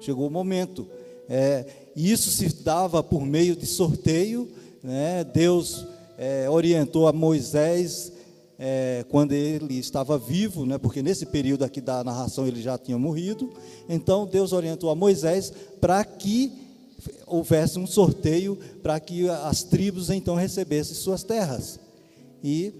Chegou 0.00 0.26
o 0.26 0.30
momento. 0.30 0.88
É, 1.28 1.64
isso 1.94 2.30
se 2.30 2.62
dava 2.62 3.02
por 3.02 3.24
meio 3.24 3.54
de 3.54 3.66
sorteio. 3.66 4.50
Né? 4.82 5.24
Deus 5.24 5.86
é, 6.18 6.50
orientou 6.50 7.06
a 7.06 7.12
Moisés 7.12 8.12
é, 8.62 9.06
quando 9.08 9.32
ele 9.32 9.78
estava 9.78 10.18
vivo, 10.18 10.66
né? 10.66 10.76
porque 10.76 11.02
nesse 11.02 11.24
período 11.24 11.64
aqui 11.64 11.80
da 11.80 12.04
narração 12.04 12.46
ele 12.46 12.60
já 12.60 12.76
tinha 12.76 12.98
morrido. 12.98 13.50
Então 13.88 14.26
Deus 14.26 14.52
orientou 14.52 14.90
a 14.90 14.94
Moisés 14.94 15.50
para 15.80 16.04
que 16.04 16.52
houvesse 17.26 17.78
um 17.78 17.86
sorteio 17.86 18.58
para 18.82 19.00
que 19.00 19.26
as 19.30 19.62
tribos 19.62 20.10
então 20.10 20.34
recebessem 20.34 20.94
suas 20.94 21.22
terras. 21.22 21.80
E 22.44 22.74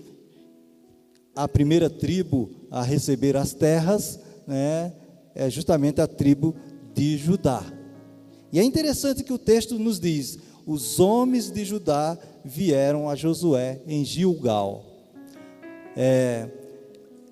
a 1.34 1.48
primeira 1.48 1.88
tribo 1.88 2.50
a 2.70 2.82
receber 2.82 3.34
as 3.34 3.54
terras 3.54 4.20
né, 4.46 4.92
é 5.34 5.48
justamente 5.48 6.02
a 6.02 6.06
tribo 6.06 6.54
de 6.94 7.16
Judá. 7.16 7.64
E 8.52 8.60
é 8.60 8.62
interessante 8.62 9.24
que 9.24 9.32
o 9.32 9.38
texto 9.38 9.78
nos 9.78 9.98
diz: 9.98 10.38
os 10.66 11.00
homens 11.00 11.50
de 11.50 11.64
Judá 11.64 12.18
vieram 12.44 13.08
a 13.08 13.16
Josué 13.16 13.80
em 13.86 14.04
Gilgal. 14.04 14.89
É, 15.96 16.48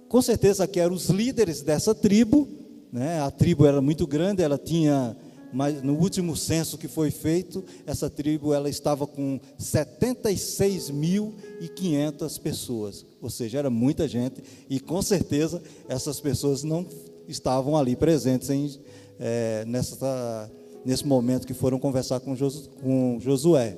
com 0.08 0.22
certeza 0.22 0.66
que 0.66 0.80
eram 0.80 0.94
os 0.94 1.08
líderes 1.08 1.62
dessa 1.62 1.94
tribo, 1.94 2.48
né, 2.92 3.20
a 3.20 3.30
tribo 3.30 3.66
era 3.66 3.80
muito 3.80 4.06
grande, 4.06 4.42
ela 4.42 4.58
tinha 4.58 5.16
mas 5.52 5.82
no 5.82 5.94
último 5.94 6.34
censo 6.36 6.76
que 6.76 6.88
foi 6.88 7.10
feito, 7.10 7.64
essa 7.86 8.10
tribo 8.10 8.52
ela 8.52 8.68
estava 8.68 9.06
com 9.06 9.40
76.500 9.58 12.38
pessoas, 12.40 13.06
ou 13.20 13.30
seja, 13.30 13.58
era 13.58 13.70
muita 13.70 14.06
gente, 14.06 14.42
e 14.68 14.78
com 14.78 15.00
certeza 15.00 15.62
essas 15.88 16.20
pessoas 16.20 16.62
não 16.62 16.86
estavam 17.26 17.74
ali 17.76 17.96
presentes 17.96 18.50
em, 18.50 18.78
é, 19.18 19.64
nessa, 19.66 20.50
nesse 20.84 21.06
momento 21.06 21.46
que 21.46 21.54
foram 21.54 21.78
conversar 21.78 22.20
com, 22.20 22.36
Jos, 22.36 22.68
com 22.82 23.18
Josué. 23.20 23.74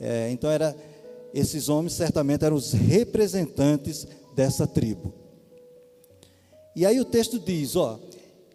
É, 0.00 0.30
então, 0.30 0.48
era, 0.50 0.76
esses 1.38 1.68
homens 1.68 1.94
certamente 1.94 2.44
eram 2.44 2.56
os 2.56 2.72
representantes 2.72 4.06
dessa 4.34 4.66
tribo. 4.66 5.12
E 6.74 6.86
aí 6.86 7.00
o 7.00 7.04
texto 7.04 7.38
diz: 7.38 7.76
ó, 7.76 7.98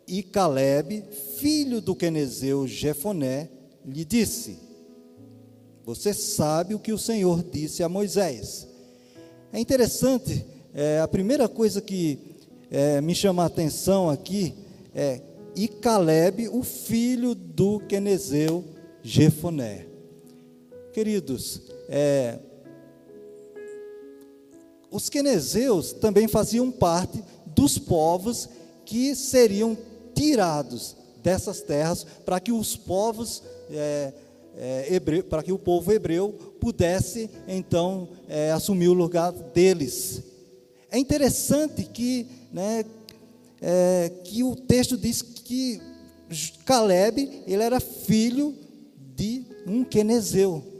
e 0.07 0.23
Caleb, 0.23 1.03
filho 1.37 1.81
do 1.81 1.95
quenezeu 1.95 2.67
Jefoné, 2.67 3.49
lhe 3.85 4.05
disse: 4.05 4.57
Você 5.85 6.13
sabe 6.13 6.73
o 6.73 6.79
que 6.79 6.93
o 6.93 6.97
Senhor 6.97 7.43
disse 7.43 7.83
a 7.83 7.89
Moisés. 7.89 8.67
É 9.51 9.59
interessante, 9.59 10.45
é, 10.73 10.99
a 10.99 11.07
primeira 11.07 11.47
coisa 11.47 11.81
que 11.81 12.17
é, 12.71 12.99
me 13.01 13.13
chama 13.13 13.43
a 13.43 13.47
atenção 13.47 14.09
aqui 14.09 14.53
é 14.95 15.21
e 15.55 15.67
Caleb, 15.67 16.49
o 16.49 16.63
filho 16.63 17.35
do 17.35 17.79
quenezeu 17.81 18.63
Jefoné. 19.03 19.85
Queridos, 20.91 21.61
é, 21.87 22.39
os 24.93 25.09
quenezeus 25.09 25.91
também 25.91 26.27
faziam 26.27 26.69
parte 26.69 27.21
dos 27.47 27.79
povos 27.79 28.47
que 28.85 29.15
seriam 29.15 29.75
tirados 30.13 30.95
dessas 31.23 31.61
terras 31.61 32.05
para 32.23 32.39
que 32.39 32.51
os 32.51 32.75
povos 32.75 33.41
é, 33.71 34.13
é, 34.55 34.93
hebreu, 34.93 35.23
para 35.23 35.41
que 35.41 35.51
o 35.51 35.57
povo 35.57 35.91
hebreu 35.91 36.31
pudesse 36.59 37.27
então 37.47 38.07
é, 38.29 38.51
assumir 38.51 38.87
o 38.87 38.93
lugar 38.93 39.31
deles. 39.31 40.21
É 40.91 40.99
interessante 40.99 41.85
que, 41.85 42.27
né, 42.51 42.85
é, 43.59 44.11
que 44.23 44.43
o 44.43 44.55
texto 44.55 44.95
diz 44.95 45.23
que 45.23 45.81
Caleb 46.65 47.43
ele 47.47 47.63
era 47.63 47.79
filho 47.79 48.55
de 49.15 49.43
um 49.65 49.83
quenezeu. 49.83 50.72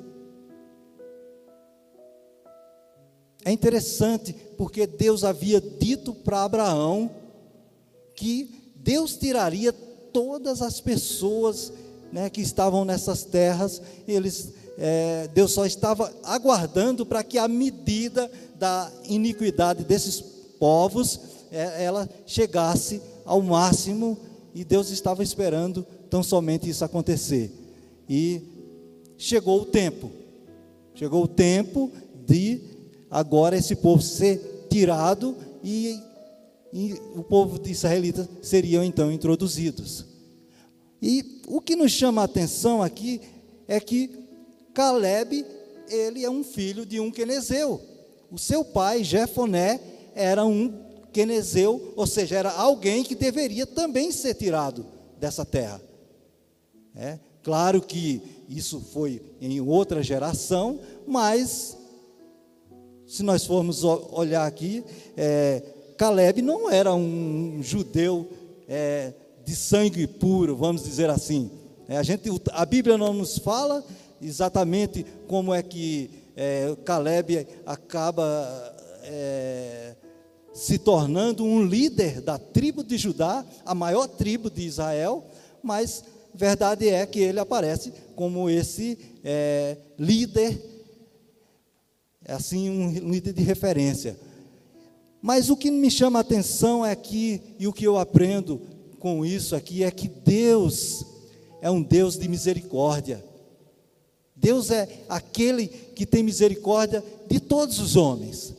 É 3.45 3.51
interessante 3.51 4.33
porque 4.57 4.87
Deus 4.87 5.23
havia 5.23 5.59
dito 5.59 6.13
para 6.13 6.43
Abraão 6.43 7.09
que 8.15 8.71
Deus 8.75 9.15
tiraria 9.15 9.73
todas 9.73 10.61
as 10.61 10.79
pessoas 10.79 11.73
né, 12.11 12.29
que 12.29 12.41
estavam 12.41 12.85
nessas 12.85 13.23
terras, 13.23 13.81
eles, 14.07 14.53
é, 14.77 15.27
Deus 15.33 15.51
só 15.51 15.65
estava 15.65 16.13
aguardando 16.23 17.05
para 17.05 17.23
que 17.23 17.39
a 17.39 17.47
medida 17.47 18.29
da 18.55 18.91
iniquidade 19.05 19.83
desses 19.83 20.21
povos, 20.59 21.19
é, 21.51 21.83
ela 21.83 22.07
chegasse 22.27 23.01
ao 23.25 23.41
máximo, 23.41 24.17
e 24.53 24.63
Deus 24.63 24.91
estava 24.91 25.23
esperando 25.23 25.85
tão 26.09 26.21
somente 26.21 26.69
isso 26.69 26.85
acontecer. 26.85 27.51
E 28.07 28.41
chegou 29.17 29.61
o 29.61 29.65
tempo, 29.65 30.11
chegou 30.93 31.23
o 31.23 31.27
tempo 31.27 31.91
de 32.27 32.61
agora 33.13 33.55
esse 33.55 33.75
povo 33.75 34.01
ser 34.01 34.67
tirado 34.69 35.37
e 35.63 35.97
e 36.73 36.93
o 37.15 37.21
povo 37.21 37.59
de 37.59 37.71
israelita 37.71 38.27
seriam 38.41 38.83
então 38.83 39.11
introduzidos. 39.11 40.05
E 40.99 41.41
o 41.47 41.61
que 41.61 41.75
nos 41.75 41.91
chama 41.91 42.23
a 42.23 42.25
atenção 42.25 42.81
aqui 42.81 43.21
é 43.67 43.79
que 43.79 44.09
Caleb, 44.73 45.45
ele 45.87 46.25
é 46.25 46.29
um 46.29 46.43
filho 46.43 46.83
de 46.83 46.99
um 46.99 47.11
quenezeu. 47.11 47.79
O 48.31 48.39
seu 48.39 48.65
pai, 48.65 49.03
Jefoné, 49.03 49.79
era 50.15 50.43
um 50.43 50.73
quenezeu, 51.11 51.93
ou 51.95 52.07
seja, 52.07 52.37
era 52.37 52.51
alguém 52.51 53.03
que 53.03 53.13
deveria 53.13 53.67
também 53.67 54.11
ser 54.11 54.33
tirado 54.33 54.83
dessa 55.19 55.45
terra. 55.45 55.79
É, 56.95 57.19
claro 57.43 57.81
que 57.83 58.19
isso 58.49 58.79
foi 58.79 59.21
em 59.39 59.61
outra 59.61 60.01
geração, 60.01 60.79
mas 61.05 61.77
se 63.13 63.21
nós 63.21 63.45
formos 63.45 63.83
olhar 63.83 64.47
aqui, 64.47 64.83
é, 65.15 65.61
Caleb 65.95 66.41
não 66.41 66.67
era 66.67 66.95
um 66.95 67.59
judeu 67.61 68.27
é, 68.67 69.13
de 69.45 69.55
sangue 69.55 70.07
puro, 70.07 70.55
vamos 70.55 70.83
dizer 70.83 71.11
assim. 71.11 71.51
É, 71.87 71.97
a, 71.97 72.01
gente, 72.01 72.27
a 72.51 72.65
Bíblia 72.65 72.97
não 72.97 73.13
nos 73.13 73.37
fala 73.37 73.85
exatamente 74.19 75.05
como 75.27 75.53
é 75.53 75.61
que 75.61 76.09
é, 76.35 76.75
Caleb 76.83 77.45
acaba 77.67 78.75
é, 79.03 79.95
se 80.51 80.79
tornando 80.79 81.45
um 81.45 81.63
líder 81.63 82.19
da 82.19 82.39
tribo 82.39 82.83
de 82.83 82.97
Judá, 82.97 83.45
a 83.63 83.75
maior 83.75 84.07
tribo 84.07 84.49
de 84.49 84.63
Israel, 84.63 85.23
mas 85.61 86.03
verdade 86.33 86.89
é 86.89 87.05
que 87.05 87.19
ele 87.19 87.39
aparece 87.39 87.93
como 88.15 88.49
esse 88.49 88.97
é, 92.25 92.33
assim, 92.33 92.69
um 92.69 93.11
líder 93.11 93.33
de 93.33 93.43
referência. 93.43 94.17
Mas 95.21 95.49
o 95.49 95.55
que 95.55 95.71
me 95.71 95.89
chama 95.89 96.19
a 96.19 96.21
atenção 96.21 96.85
é 96.85 96.95
que, 96.95 97.41
e 97.59 97.67
o 97.67 97.73
que 97.73 97.85
eu 97.85 97.97
aprendo 97.97 98.61
com 98.99 99.25
isso 99.25 99.55
aqui, 99.55 99.83
é 99.83 99.91
que 99.91 100.07
Deus 100.07 101.05
é 101.61 101.71
um 101.71 101.81
Deus 101.81 102.17
de 102.17 102.27
misericórdia. 102.27 103.23
Deus 104.35 104.71
é 104.71 104.87
aquele 105.07 105.67
que 105.67 106.05
tem 106.05 106.23
misericórdia 106.23 107.03
de 107.29 107.39
todos 107.39 107.79
os 107.79 107.95
homens. 107.95 108.53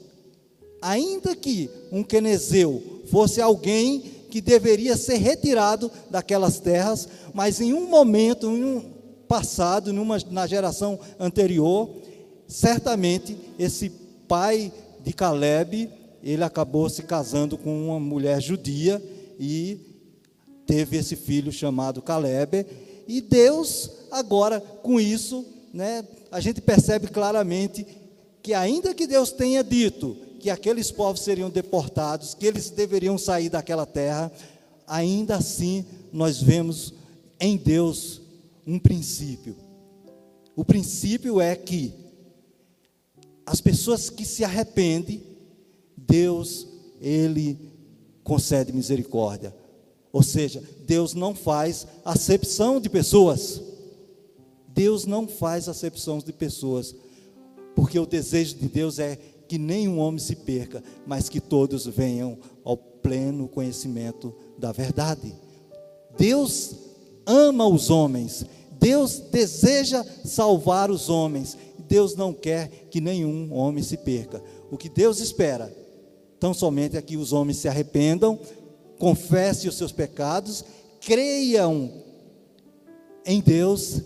Ainda 0.80 1.36
que 1.36 1.68
um 1.92 2.02
quenezeu 2.02 3.02
fosse 3.10 3.40
alguém 3.40 4.00
que 4.30 4.40
deveria 4.40 4.96
ser 4.96 5.16
retirado 5.16 5.90
daquelas 6.10 6.58
terras, 6.58 7.08
mas 7.32 7.60
em 7.60 7.72
um 7.72 7.88
momento, 7.88 8.46
em 8.46 8.64
um 8.64 8.94
passado, 9.28 9.92
numa, 9.92 10.18
na 10.30 10.46
geração 10.46 10.98
anterior, 11.18 11.90
certamente 12.46 13.36
esse 13.58 13.90
pai 14.28 14.72
de 15.02 15.12
Caleb, 15.12 15.90
ele 16.22 16.42
acabou 16.42 16.88
se 16.88 17.02
casando 17.02 17.58
com 17.58 17.88
uma 17.88 18.00
mulher 18.00 18.40
judia 18.40 19.02
e 19.38 19.78
teve 20.66 20.96
esse 20.96 21.16
filho 21.16 21.52
chamado 21.52 22.00
Caleb, 22.00 22.66
e 23.06 23.20
Deus 23.20 23.90
agora 24.10 24.60
com 24.60 24.98
isso, 24.98 25.44
né, 25.72 26.04
a 26.30 26.40
gente 26.40 26.60
percebe 26.60 27.08
claramente 27.08 27.86
que 28.42 28.54
ainda 28.54 28.94
que 28.94 29.06
Deus 29.06 29.30
tenha 29.30 29.62
dito 29.62 30.16
que 30.40 30.50
aqueles 30.50 30.90
povos 30.90 31.22
seriam 31.22 31.48
deportados, 31.48 32.34
que 32.34 32.46
eles 32.46 32.70
deveriam 32.70 33.16
sair 33.16 33.48
daquela 33.48 33.86
terra, 33.86 34.30
ainda 34.86 35.36
assim 35.36 35.84
nós 36.12 36.40
vemos 36.42 36.92
em 37.40 37.56
Deus 37.56 38.20
um 38.66 38.78
princípio. 38.78 39.56
O 40.54 40.64
princípio 40.64 41.40
é 41.40 41.56
que 41.56 42.03
as 43.46 43.60
pessoas 43.60 44.08
que 44.08 44.24
se 44.24 44.44
arrependem, 44.44 45.22
Deus, 45.96 46.66
Ele 47.00 47.58
concede 48.22 48.72
misericórdia. 48.72 49.54
Ou 50.12 50.22
seja, 50.22 50.62
Deus 50.86 51.12
não 51.14 51.34
faz 51.34 51.86
acepção 52.04 52.80
de 52.80 52.88
pessoas. 52.88 53.60
Deus 54.68 55.06
não 55.06 55.28
faz 55.28 55.68
acepção 55.68 56.18
de 56.18 56.32
pessoas, 56.32 56.94
porque 57.76 57.98
o 57.98 58.06
desejo 58.06 58.56
de 58.56 58.68
Deus 58.68 58.98
é 58.98 59.16
que 59.46 59.56
nenhum 59.56 59.98
homem 59.98 60.18
se 60.18 60.34
perca, 60.34 60.82
mas 61.06 61.28
que 61.28 61.40
todos 61.40 61.86
venham 61.86 62.38
ao 62.64 62.76
pleno 62.76 63.46
conhecimento 63.46 64.34
da 64.58 64.72
verdade. 64.72 65.32
Deus 66.18 66.74
ama 67.24 67.66
os 67.66 67.88
homens, 67.90 68.44
Deus 68.72 69.18
deseja 69.30 70.04
salvar 70.24 70.90
os 70.90 71.08
homens, 71.08 71.56
Deus 71.88 72.14
não 72.16 72.32
quer 72.32 72.68
que 72.90 73.00
nenhum 73.00 73.52
homem 73.52 73.82
se 73.82 73.96
perca. 73.96 74.42
O 74.70 74.76
que 74.76 74.88
Deus 74.88 75.20
espera, 75.20 75.74
tão 76.40 76.52
somente 76.52 76.96
é 76.96 77.02
que 77.02 77.16
os 77.16 77.32
homens 77.32 77.58
se 77.58 77.68
arrependam, 77.68 78.38
confessem 78.98 79.68
os 79.68 79.76
seus 79.76 79.92
pecados, 79.92 80.64
creiam 81.00 81.90
em 83.26 83.40
Deus 83.40 84.00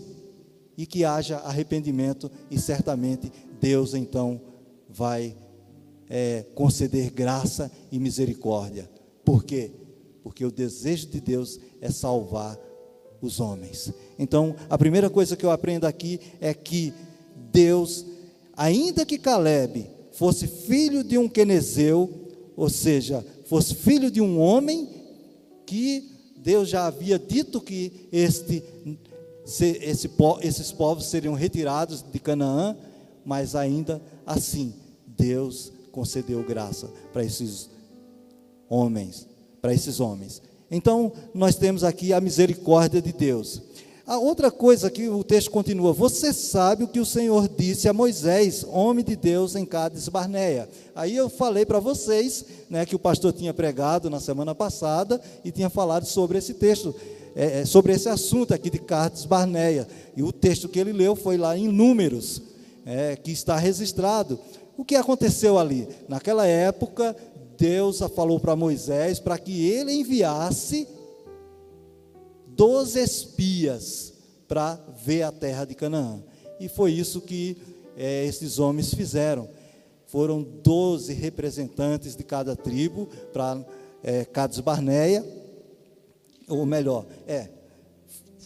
e 0.77 0.85
que 0.85 1.03
haja 1.03 1.37
arrependimento, 1.37 2.31
e 2.49 2.57
certamente 2.57 3.31
Deus 3.59 3.93
então 3.93 4.39
vai 4.89 5.35
é, 6.09 6.45
conceder 6.55 7.11
graça 7.11 7.71
e 7.91 7.99
misericórdia. 7.99 8.89
Por 9.25 9.43
quê? 9.43 9.71
Porque 10.23 10.45
o 10.45 10.51
desejo 10.51 11.07
de 11.07 11.19
Deus 11.19 11.59
é 11.81 11.91
salvar 11.91 12.57
os 13.21 13.39
homens. 13.39 13.91
Então, 14.17 14.55
a 14.69 14.77
primeira 14.77 15.09
coisa 15.09 15.35
que 15.35 15.45
eu 15.45 15.51
aprendo 15.51 15.85
aqui 15.85 16.19
é 16.39 16.53
que 16.53 16.93
Deus, 17.51 18.05
ainda 18.55 19.05
que 19.05 19.17
Caleb 19.17 19.89
fosse 20.11 20.47
filho 20.47 21.03
de 21.03 21.17
um 21.17 21.27
quenezeu, 21.27 22.09
ou 22.55 22.69
seja, 22.69 23.25
fosse 23.45 23.73
filho 23.75 24.11
de 24.11 24.21
um 24.21 24.39
homem 24.39 24.87
que 25.65 26.09
Deus 26.37 26.69
já 26.69 26.87
havia 26.87 27.19
dito 27.19 27.61
que 27.61 28.07
este, 28.11 28.63
esse, 29.45 30.09
esses 30.41 30.71
povos 30.71 31.05
seriam 31.05 31.33
retirados 31.33 32.03
de 32.03 32.19
Canaã, 32.19 32.75
mas 33.25 33.55
ainda 33.55 34.01
assim, 34.25 34.73
Deus 35.05 35.71
concedeu 35.91 36.43
graça 36.43 36.89
para 37.11 37.23
esses 37.23 37.69
homens, 38.69 39.27
para 39.61 39.73
esses 39.73 39.99
homens. 39.99 40.41
Então, 40.71 41.11
nós 41.33 41.55
temos 41.55 41.83
aqui 41.83 42.13
a 42.13 42.21
misericórdia 42.21 43.01
de 43.01 43.11
Deus. 43.11 43.61
A 44.09 44.17
outra 44.17 44.49
coisa 44.49 44.89
que 44.89 45.07
o 45.07 45.23
texto 45.23 45.51
continua: 45.51 45.93
Você 45.93 46.33
sabe 46.33 46.83
o 46.83 46.87
que 46.87 46.99
o 46.99 47.05
Senhor 47.05 47.47
disse 47.47 47.87
a 47.87 47.93
Moisés, 47.93 48.65
homem 48.67 49.05
de 49.05 49.15
Deus, 49.15 49.55
em 49.55 49.63
Cádiz 49.63 50.09
Barneia. 50.09 50.67
Aí 50.95 51.15
eu 51.15 51.29
falei 51.29 51.63
para 51.63 51.79
vocês, 51.79 52.43
né, 52.71 52.87
que 52.87 52.95
o 52.95 52.99
pastor 52.99 53.31
tinha 53.31 53.53
pregado 53.53 54.09
na 54.09 54.19
semana 54.19 54.55
passada 54.55 55.21
e 55.45 55.51
tinha 55.51 55.69
falado 55.69 56.07
sobre 56.07 56.39
esse 56.39 56.55
texto, 56.55 56.95
é, 57.35 57.59
é 57.59 57.65
sobre 57.65 57.93
esse 57.93 58.09
assunto 58.09 58.51
aqui 58.51 58.71
de 58.71 58.79
Cádiz 58.79 59.25
Barneia. 59.25 59.87
E 60.17 60.23
o 60.23 60.31
texto 60.31 60.67
que 60.67 60.79
ele 60.79 60.91
leu 60.91 61.15
foi 61.15 61.37
lá 61.37 61.55
em 61.55 61.67
Números, 61.67 62.41
é, 62.87 63.15
que 63.15 63.29
está 63.29 63.57
registrado. 63.57 64.39
O 64.75 64.83
que 64.83 64.95
aconteceu 64.95 65.59
ali? 65.59 65.87
Naquela 66.07 66.47
época, 66.47 67.15
Deus 67.59 67.99
falou 68.15 68.39
para 68.39 68.55
Moisés 68.55 69.19
para 69.19 69.37
que 69.37 69.69
ele 69.69 69.93
enviasse 69.93 70.87
doze 72.59 72.99
espias 72.99 74.11
para 74.45 74.77
ver 75.05 75.21
a 75.21 75.31
terra 75.31 75.63
de 75.63 75.73
Canaã. 75.73 76.21
E 76.59 76.67
foi 76.67 76.91
isso 76.91 77.21
que 77.21 77.55
é, 77.95 78.25
esses 78.25 78.59
homens 78.59 78.93
fizeram. 78.93 79.47
Foram 80.07 80.43
doze 80.43 81.13
representantes 81.13 82.17
de 82.17 82.23
cada 82.25 82.57
tribo 82.57 83.07
para 83.31 83.65
é, 84.03 84.25
Cades 84.25 84.59
Barneia, 84.59 85.25
ou 86.49 86.65
melhor, 86.65 87.05
é, 87.25 87.47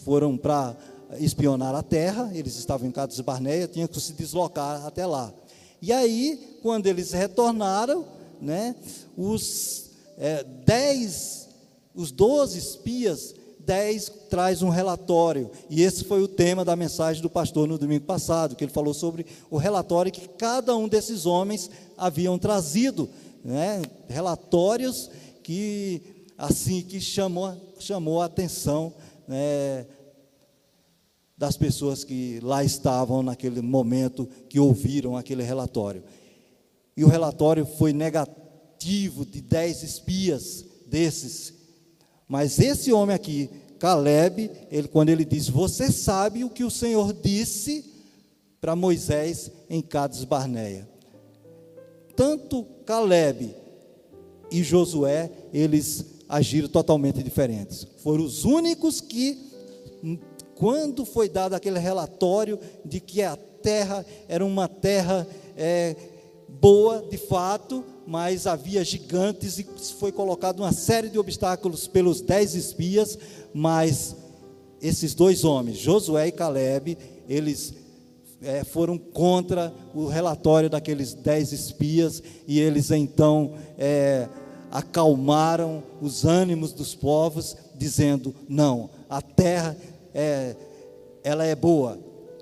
foram 0.04 0.38
para 0.38 0.78
espionar 1.20 1.74
a 1.74 1.82
terra, 1.82 2.30
eles 2.36 2.56
estavam 2.58 2.88
em 2.88 2.92
Cades 2.92 3.20
Barneia, 3.20 3.68
tinham 3.68 3.88
que 3.88 4.00
se 4.00 4.14
deslocar 4.14 4.86
até 4.86 5.08
lá. 5.08 5.34
E 5.82 5.92
aí, 5.92 6.60
quando 6.62 6.86
eles 6.86 7.14
retornaram, 7.14 8.06
né, 8.40 8.76
os 9.18 9.90
é, 10.20 10.44
dez, 10.44 11.50
os 11.96 12.12
doze 12.12 12.60
espias 12.60 13.34
10 13.66 14.12
traz 14.30 14.62
um 14.62 14.70
relatório, 14.70 15.50
e 15.70 15.82
esse 15.82 16.04
foi 16.04 16.22
o 16.22 16.28
tema 16.28 16.66
da 16.66 16.76
mensagem 16.76 17.22
do 17.22 17.30
pastor 17.30 17.68
no 17.68 17.78
domingo 17.78 18.06
passado, 18.06 18.56
que 18.56 18.64
ele 18.64 18.72
falou 18.72 18.94
sobre 18.94 19.26
o 19.50 19.58
relatório 19.58 20.12
que 20.12 20.28
cada 20.28 20.76
um 20.76 20.88
desses 20.88 21.26
homens 21.26 21.70
haviam 21.98 22.38
trazido, 22.38 23.10
né? 23.44 23.82
relatórios 24.08 25.10
que 25.44 26.02
assim 26.38 26.82
que 26.82 27.00
chamou, 27.00 27.56
chamou 27.80 28.22
a 28.22 28.26
atenção 28.26 28.94
né, 29.28 29.86
das 31.38 31.58
pessoas 31.58 32.04
que 32.04 32.40
lá 32.42 32.64
estavam 32.64 33.24
naquele 33.24 33.62
momento 33.62 34.28
que 34.50 34.60
ouviram 34.60 35.16
aquele 35.16 35.44
relatório. 35.44 36.04
E 36.96 37.04
o 37.04 37.08
relatório 37.08 37.66
foi 37.66 37.92
negativo 37.92 39.26
de 39.26 39.42
10 39.42 39.84
espias 39.84 40.66
desses 40.86 41.63
mas 42.34 42.58
esse 42.58 42.92
homem 42.92 43.16
aqui, 43.16 43.48
Caleb, 43.78 44.50
ele, 44.72 44.88
quando 44.88 45.10
ele 45.10 45.24
diz: 45.24 45.48
Você 45.48 45.92
sabe 45.92 46.44
o 46.44 46.50
que 46.50 46.64
o 46.64 46.72
Senhor 46.72 47.14
disse 47.14 47.86
para 48.60 48.76
Moisés 48.76 49.52
em 49.70 49.84
Cades 49.84 50.24
Barneia. 50.24 50.90
Tanto 52.16 52.64
Caleb 52.88 53.56
e 54.50 54.64
Josué, 54.64 55.30
eles 55.54 56.06
agiram 56.28 56.68
totalmente 56.68 57.22
diferentes. 57.22 57.86
Foram 57.98 58.24
os 58.26 58.46
únicos 58.46 59.00
que, 59.00 59.38
quando 60.56 61.06
foi 61.06 61.30
dado 61.30 61.54
aquele 61.54 61.78
relatório 61.78 62.60
de 62.84 63.00
que 63.00 63.22
a 63.22 63.38
terra 63.62 64.04
era 64.28 64.44
uma 64.44 64.68
terra 64.68 65.28
é, 65.56 65.96
boa, 66.50 67.06
de 67.12 67.18
fato, 67.18 67.86
mas 68.06 68.46
havia 68.48 68.84
gigantes 68.84 69.60
e 69.60 69.66
foi 70.00 70.12
colocado 70.12 70.60
uma 70.60 70.72
série 70.72 71.10
de 71.10 71.18
obstáculos 71.18 71.88
pelos 71.88 72.22
dez 72.22 72.56
espias, 72.56 73.18
mas 73.54 74.16
esses 74.82 75.14
dois 75.14 75.44
homens, 75.44 75.78
Josué 75.78 76.28
e 76.28 76.32
Caleb, 76.32 76.98
eles 77.28 77.74
é, 78.42 78.64
foram 78.64 78.98
contra 78.98 79.74
o 79.96 80.08
relatório 80.08 80.70
daqueles 80.70 81.14
dez 81.14 81.54
espias 81.54 82.22
e 82.46 82.60
eles 82.60 82.92
então 82.92 83.54
é, 83.78 84.28
acalmaram 84.70 85.82
os 86.02 86.26
ânimos 86.26 86.74
dos 86.74 86.94
povos, 86.94 87.56
dizendo: 87.76 88.36
não, 88.50 88.90
a 89.10 89.22
terra 89.22 89.78
é, 90.14 90.56
ela 91.24 91.46
é 91.46 91.56
boa, 91.56 91.98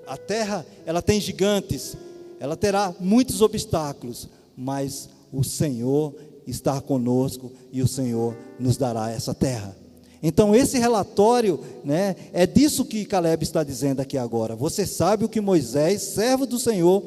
a 0.06 0.16
terra 0.16 0.66
ela 0.84 1.00
tem 1.00 1.20
gigantes, 1.20 1.96
ela 2.40 2.56
terá 2.56 2.92
muitos 2.98 3.40
obstáculos, 3.40 4.28
mas 4.56 5.08
o 5.32 5.42
Senhor 5.42 6.14
está 6.46 6.80
conosco 6.80 7.52
e 7.72 7.82
o 7.82 7.88
Senhor 7.88 8.36
nos 8.58 8.76
dará 8.76 9.10
essa 9.10 9.34
terra. 9.34 9.76
Então, 10.22 10.54
esse 10.54 10.78
relatório, 10.78 11.58
né, 11.84 12.14
é 12.32 12.46
disso 12.46 12.84
que 12.84 13.04
Caleb 13.04 13.42
está 13.42 13.64
dizendo 13.64 14.00
aqui 14.00 14.16
agora. 14.16 14.54
Você 14.54 14.86
sabe 14.86 15.24
o 15.24 15.28
que 15.28 15.40
Moisés, 15.40 16.02
servo 16.02 16.46
do 16.46 16.58
Senhor, 16.60 17.02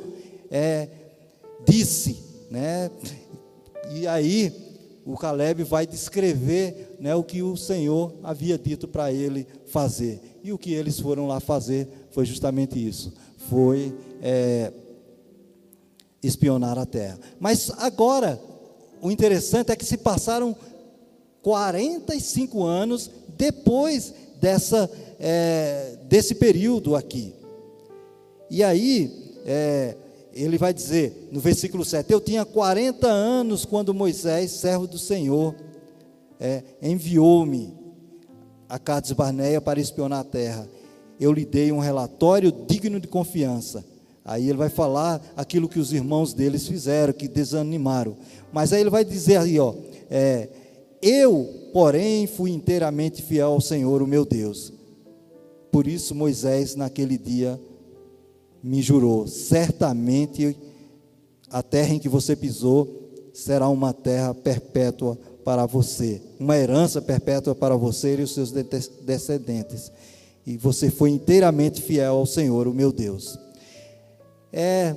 é, 0.52 0.90
disse, 1.66 2.18
né? 2.52 2.92
E 3.94 4.06
aí, 4.06 4.52
o 5.06 5.16
Caleb 5.16 5.64
vai 5.64 5.86
descrever 5.88 6.98
né, 7.00 7.16
o 7.16 7.24
que 7.24 7.42
o 7.42 7.56
Senhor 7.56 8.14
havia 8.24 8.58
dito 8.58 8.88
para 8.88 9.14
ele 9.14 9.48
fazer. 9.68 10.20
E 10.44 10.52
o 10.52 10.58
que 10.58 10.74
eles 10.74 11.00
foram 11.00 11.28
lá 11.28 11.40
fazer 11.40 11.88
foi 12.12 12.26
justamente 12.26 12.86
isso: 12.86 13.14
foi 13.50 13.94
é, 14.22 14.74
espionar 16.26 16.78
a 16.78 16.86
terra. 16.86 17.20
Mas 17.40 17.72
agora, 17.78 18.40
o 19.02 19.12
interessante 19.12 19.72
é 19.72 19.76
que 19.76 19.86
se 19.86 19.98
passaram 19.98 20.56
45 21.42 22.64
anos 22.64 23.10
depois 23.38 24.14
dessa, 24.42 24.90
é, 25.20 25.98
desse 26.08 26.36
período 26.36 26.96
aqui. 26.96 27.34
E 28.50 28.64
aí, 28.64 29.34
é, 29.46 29.96
ele 30.34 30.58
vai 30.58 30.74
dizer 30.74 31.30
no 31.32 31.40
versículo 31.40 31.86
7: 31.86 32.12
Eu 32.12 32.20
tinha 32.20 32.44
40 32.46 33.08
anos 33.08 33.64
quando 33.64 33.94
Moisés, 33.94 34.52
servo 34.52 34.86
do 34.88 34.98
Senhor, 34.98 35.56
é, 36.40 36.64
enviou-me 36.82 37.74
a 38.68 38.78
Cades 38.78 39.12
Barneia 39.14 39.62
para 39.62 39.80
espionar 39.80 40.20
a 40.20 40.24
terra. 40.24 40.68
Eu 41.20 41.32
lhe 41.32 41.46
dei 41.46 41.72
um 41.72 41.80
relatório 41.80 42.52
digno 42.52 43.00
de 43.00 43.08
confiança. 43.08 43.86
Aí 44.26 44.50
ele 44.50 44.58
vai 44.58 44.70
falar 44.70 45.22
aquilo 45.38 45.70
que 45.70 45.78
os 45.78 45.94
irmãos 45.94 46.34
deles 46.34 46.68
fizeram, 46.68 47.14
que 47.14 47.28
desanimaram. 47.28 48.18
Mas 48.52 48.74
aí 48.74 48.82
ele 48.82 48.90
vai 48.90 49.06
dizer 49.06 49.38
aí, 49.38 49.60
ó, 49.60 49.76
é, 50.10 50.50
eu, 51.00 51.70
porém, 51.72 52.26
fui 52.26 52.50
inteiramente 52.50 53.22
fiel 53.22 53.50
ao 53.50 53.62
Senhor, 53.62 54.02
o 54.02 54.08
meu 54.08 54.26
Deus. 54.26 54.74
Por 55.72 55.86
isso 55.86 56.16
Moisés, 56.16 56.76
naquele 56.76 57.18
dia, 57.18 57.60
me 58.64 58.82
jurou: 58.82 59.28
certamente 59.28 60.58
a 61.52 61.62
terra 61.62 61.94
em 61.94 62.00
que 62.00 62.10
você 62.10 62.36
pisou 62.36 63.30
será 63.32 63.70
uma 63.70 63.94
terra 63.94 64.34
perpétua 64.34 65.16
para 65.44 65.68
você, 65.68 66.20
uma 66.40 66.58
herança 66.58 67.00
perpétua 67.00 67.54
para 67.54 67.76
você 67.76 68.16
e 68.16 68.24
os 68.24 68.34
seus 68.34 68.52
descendentes. 68.52 69.92
E 70.48 70.58
você 70.58 70.90
foi 70.90 71.12
inteiramente 71.12 71.82
fiel 71.82 72.16
ao 72.16 72.26
Senhor, 72.26 72.68
o 72.68 72.74
meu 72.74 72.92
Deus. 72.92 73.38
É 74.58 74.96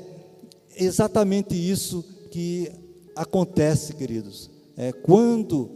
exatamente 0.76 1.56
isso 1.56 2.04
que 2.30 2.70
acontece, 3.16 3.92
queridos. 3.92 4.48
É 4.76 4.92
quando 4.92 5.68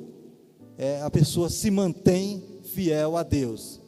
é, 0.78 1.02
a 1.02 1.10
pessoa 1.10 1.50
se 1.50 1.68
mantém 1.68 2.60
fiel 2.62 3.16
a 3.16 3.24
Deus, 3.24 3.80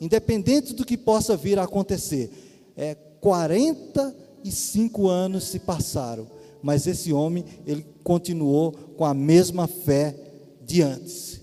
independente 0.00 0.72
do 0.72 0.86
que 0.86 0.96
possa 0.96 1.36
vir 1.36 1.58
a 1.58 1.64
acontecer. 1.64 2.30
É, 2.76 2.94
45 2.94 5.08
anos 5.08 5.42
se 5.42 5.58
passaram, 5.58 6.28
mas 6.62 6.86
esse 6.86 7.12
homem, 7.12 7.44
ele 7.66 7.84
continuou 8.04 8.70
com 8.96 9.04
a 9.04 9.12
mesma 9.12 9.66
fé 9.66 10.14
de 10.62 10.82
antes. 10.82 11.40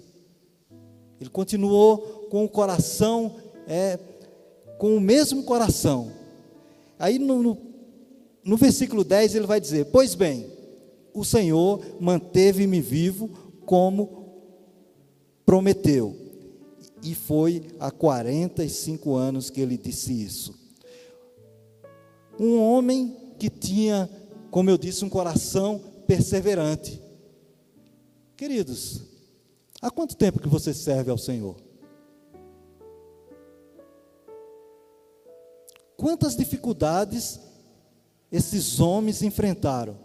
Ele 1.20 1.30
continuou 1.30 1.98
com 2.30 2.46
o 2.46 2.50
coração, 2.50 3.36
é, 3.68 4.00
com 4.78 4.96
o 4.96 5.02
mesmo 5.02 5.44
coração. 5.44 6.16
Aí 7.00 7.20
no, 7.20 7.44
no, 7.44 7.58
no 8.44 8.58
versículo 8.58 9.04
10 9.04 9.36
ele 9.36 9.48
vai 9.48 9.60
dizer: 9.60 9.86
Pois 9.86 10.16
bem, 10.16 10.48
o 11.14 11.24
Senhor 11.24 11.82
manteve-me 12.00 12.82
vivo 12.82 13.30
como 13.66 14.28
prometeu. 15.46 16.16
E 17.04 17.14
foi 17.14 17.64
há 17.80 17.92
45 17.92 19.16
anos 19.16 19.50
que 19.50 19.62
ele 19.62 19.78
disse 19.78 20.14
isso. 20.14 20.54
Um 22.40 22.60
homem 22.60 23.16
que 23.40 23.50
tinha, 23.50 24.10
como 24.52 24.70
eu 24.70 24.78
disse, 24.78 25.06
um 25.06 25.10
coração 25.10 25.82
perseverante. 26.08 27.02
Queridos, 28.36 29.02
há 29.82 29.90
quanto 29.90 30.16
tempo 30.16 30.40
que 30.40 30.48
você 30.48 30.74
serve 30.74 31.12
ao 31.12 31.18
Senhor? 31.18 31.67
Quantas 35.98 36.36
dificuldades 36.36 37.40
esses 38.32 38.80
homens 38.80 39.24
enfrentaram, 39.24 39.98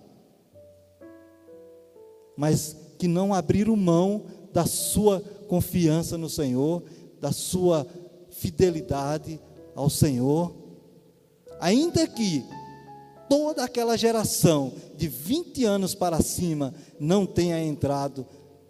mas 2.36 2.74
que 2.98 3.06
não 3.06 3.34
abriram 3.34 3.76
mão 3.76 4.24
da 4.52 4.64
sua 4.64 5.20
confiança 5.48 6.16
no 6.16 6.30
Senhor, 6.30 6.82
da 7.20 7.30
sua 7.30 7.86
fidelidade 8.30 9.38
ao 9.74 9.90
Senhor. 9.90 10.54
Ainda 11.60 12.06
que 12.06 12.44
toda 13.28 13.62
aquela 13.64 13.96
geração 13.96 14.72
de 14.96 15.08
20 15.08 15.64
anos 15.64 15.94
para 15.94 16.22
cima 16.22 16.74
não 16.98 17.26
tenha 17.26 17.62
entrado 17.62 18.26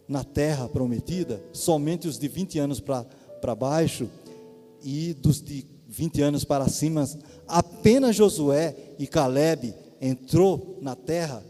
na 0.08 0.24
terra 0.24 0.68
prometida, 0.68 1.42
somente 1.52 2.08
os 2.08 2.18
de 2.18 2.26
20 2.26 2.58
anos 2.58 2.80
para 2.80 3.54
baixo, 3.54 4.11
e 4.82 5.14
dos 5.14 5.40
de 5.40 5.71
20 5.92 6.22
anos 6.22 6.44
para 6.44 6.68
cima, 6.68 7.07
apenas 7.46 8.16
Josué 8.16 8.74
e 8.98 9.07
Caleb 9.07 9.74
entrou 10.00 10.78
na 10.81 10.96
terra. 10.96 11.44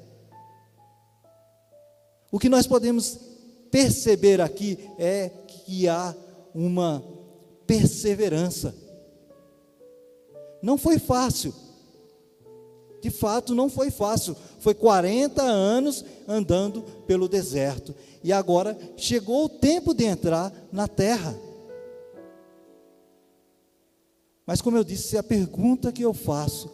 O 2.31 2.41
que 2.41 2.49
nós 2.49 2.67
podemos 2.67 3.19
perceber 3.71 4.41
aqui 4.41 4.79
é 4.99 5.29
que 5.47 5.87
há 5.89 6.13
uma 6.53 7.05
perseverança. 7.67 8.75
Não 10.61 10.77
foi 10.77 10.99
fácil. 10.99 11.55
De 13.01 13.11
fato, 13.11 13.55
não 13.55 13.71
foi 13.71 13.93
fácil. 13.93 14.37
Foi 14.59 14.75
40 14.75 15.41
anos 15.41 16.05
andando 16.27 16.83
pelo 17.07 17.29
deserto. 17.29 17.95
E 18.25 18.33
agora 18.33 18.77
chegou 18.97 19.45
o 19.45 19.49
tempo 19.49 19.95
de 19.95 20.05
entrar 20.05 20.53
na 20.73 20.89
terra. 20.89 21.35
Mas, 24.47 24.61
como 24.61 24.77
eu 24.77 24.85
disse, 24.85 25.17
a 25.17 25.23
pergunta 25.23 25.93
que 25.93 26.03
eu 26.03 26.13
faço: 26.13 26.71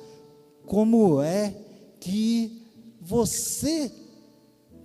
como 0.66 1.20
é 1.22 1.54
que 2.00 2.62
você, 3.00 3.90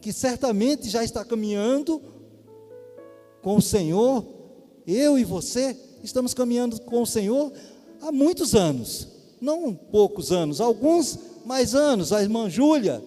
que 0.01 0.11
certamente 0.11 0.89
já 0.89 1.03
está 1.03 1.23
caminhando 1.23 2.01
com 3.41 3.57
o 3.57 3.61
Senhor, 3.61 4.25
eu 4.87 5.17
e 5.17 5.23
você, 5.23 5.77
estamos 6.03 6.33
caminhando 6.33 6.79
com 6.81 7.01
o 7.01 7.07
Senhor 7.07 7.51
há 8.01 8.11
muitos 8.11 8.55
anos, 8.55 9.07
não 9.39 9.73
poucos 9.73 10.31
anos, 10.31 10.61
alguns 10.61 11.19
mais 11.45 11.75
anos, 11.75 12.13
a 12.13 12.21
irmã 12.21 12.49
Júlia, 12.49 13.03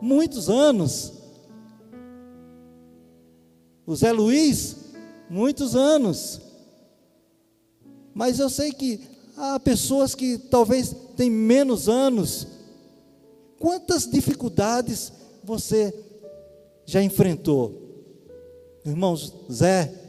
muitos 0.00 0.48
anos. 0.48 1.12
O 3.86 3.94
Zé 3.94 4.12
Luiz, 4.12 4.76
muitos 5.28 5.74
anos. 5.74 6.40
Mas 8.14 8.38
eu 8.38 8.50
sei 8.50 8.72
que 8.72 9.00
há 9.36 9.58
pessoas 9.58 10.14
que 10.14 10.38
talvez 10.38 10.94
têm 11.16 11.30
menos 11.30 11.88
anos. 11.88 12.46
Quantas 13.58 14.06
dificuldades 14.06 15.12
você 15.44 15.94
já 16.86 17.02
enfrentou? 17.02 17.88
Irmãos, 18.84 19.34
Zé, 19.50 20.00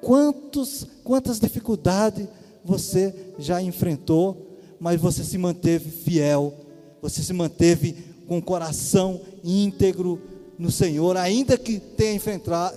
Quantos, 0.00 0.86
quantas 1.02 1.40
dificuldades 1.40 2.28
você 2.64 3.14
já 3.38 3.60
enfrentou, 3.60 4.56
mas 4.78 5.00
você 5.00 5.24
se 5.24 5.36
manteve 5.36 5.90
fiel, 5.90 6.54
você 7.02 7.22
se 7.22 7.32
manteve 7.32 7.96
com 8.26 8.38
o 8.38 8.42
coração 8.42 9.20
íntegro 9.42 10.20
no 10.58 10.70
Senhor, 10.70 11.16
ainda 11.16 11.56
que 11.56 11.78
tenha 11.78 12.20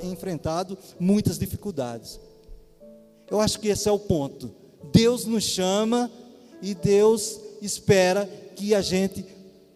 enfrentado 0.03 0.77
muitas 0.99 1.37
dificuldades. 1.37 2.19
Eu 3.31 3.39
acho 3.39 3.61
que 3.61 3.69
esse 3.69 3.87
é 3.87 3.91
o 3.91 3.97
ponto. 3.97 4.53
Deus 4.91 5.25
nos 5.25 5.45
chama 5.45 6.11
e 6.61 6.75
Deus 6.75 7.39
espera 7.61 8.29
que 8.57 8.75
a 8.75 8.81
gente, 8.81 9.25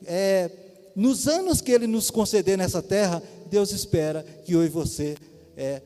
é, 0.06 0.52
nos 0.94 1.26
anos 1.26 1.62
que 1.62 1.72
Ele 1.72 1.88
nos 1.88 2.12
conceder 2.12 2.58
nessa 2.58 2.82
terra, 2.82 3.24
Deus 3.50 3.72
espera 3.72 4.24
que 4.44 4.52
eu 4.52 4.66
e 4.66 4.68
você 4.68 5.16
é, 5.56 5.82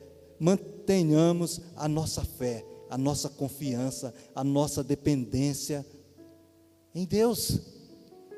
tenhamos 0.84 1.60
a 1.76 1.86
nossa 1.86 2.24
fé, 2.24 2.64
a 2.90 2.98
nossa 2.98 3.28
confiança, 3.28 4.12
a 4.34 4.42
nossa 4.42 4.82
dependência 4.82 5.86
em 6.92 7.04
Deus. 7.04 7.60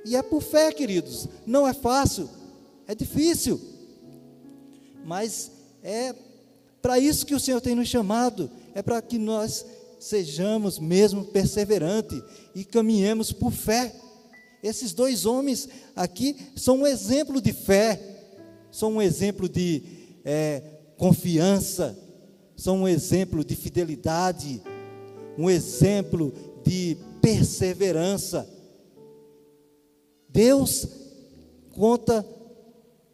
E 0.04 0.14
é 0.14 0.22
por 0.22 0.42
fé, 0.42 0.70
queridos. 0.70 1.26
Não 1.46 1.66
é 1.66 1.72
fácil, 1.72 2.28
é 2.86 2.94
difícil. 2.94 3.58
Mas 5.06 5.50
é 5.82 6.14
para 6.82 6.98
isso 6.98 7.24
que 7.24 7.34
o 7.34 7.40
Senhor 7.40 7.60
tem 7.60 7.74
nos 7.74 7.88
chamado, 7.88 8.50
é 8.74 8.82
para 8.82 9.00
que 9.02 9.18
nós 9.18 9.64
sejamos 9.98 10.78
mesmo 10.78 11.24
perseverantes 11.26 12.20
e 12.54 12.64
caminhemos 12.64 13.32
por 13.32 13.52
fé. 13.52 13.94
Esses 14.62 14.92
dois 14.92 15.26
homens 15.26 15.68
aqui 15.94 16.36
são 16.56 16.78
um 16.78 16.86
exemplo 16.86 17.40
de 17.40 17.52
fé, 17.52 18.00
são 18.70 18.94
um 18.94 19.02
exemplo 19.02 19.48
de 19.48 19.82
é, 20.24 20.62
confiança, 20.96 21.98
são 22.56 22.82
um 22.82 22.88
exemplo 22.88 23.44
de 23.44 23.54
fidelidade, 23.54 24.62
um 25.38 25.48
exemplo 25.48 26.32
de 26.64 26.96
perseverança. 27.20 28.48
Deus 30.28 30.86
conta 31.70 32.26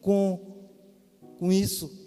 com, 0.01 0.69
com 1.39 1.53
isso 1.53 1.98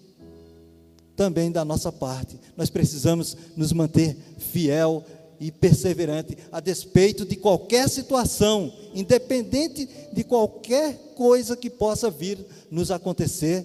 também 1.21 1.51
da 1.51 1.63
nossa 1.63 1.91
parte. 1.91 2.39
Nós 2.57 2.71
precisamos 2.71 3.37
nos 3.55 3.71
manter 3.71 4.17
fiel 4.39 5.05
e 5.39 5.51
perseverante 5.51 6.35
a 6.51 6.59
despeito 6.59 7.23
de 7.25 7.35
qualquer 7.35 7.87
situação, 7.87 8.73
independente 8.91 9.87
de 10.11 10.23
qualquer 10.23 11.13
coisa 11.15 11.55
que 11.55 11.69
possa 11.69 12.09
vir 12.09 12.43
nos 12.71 12.89
acontecer, 12.89 13.63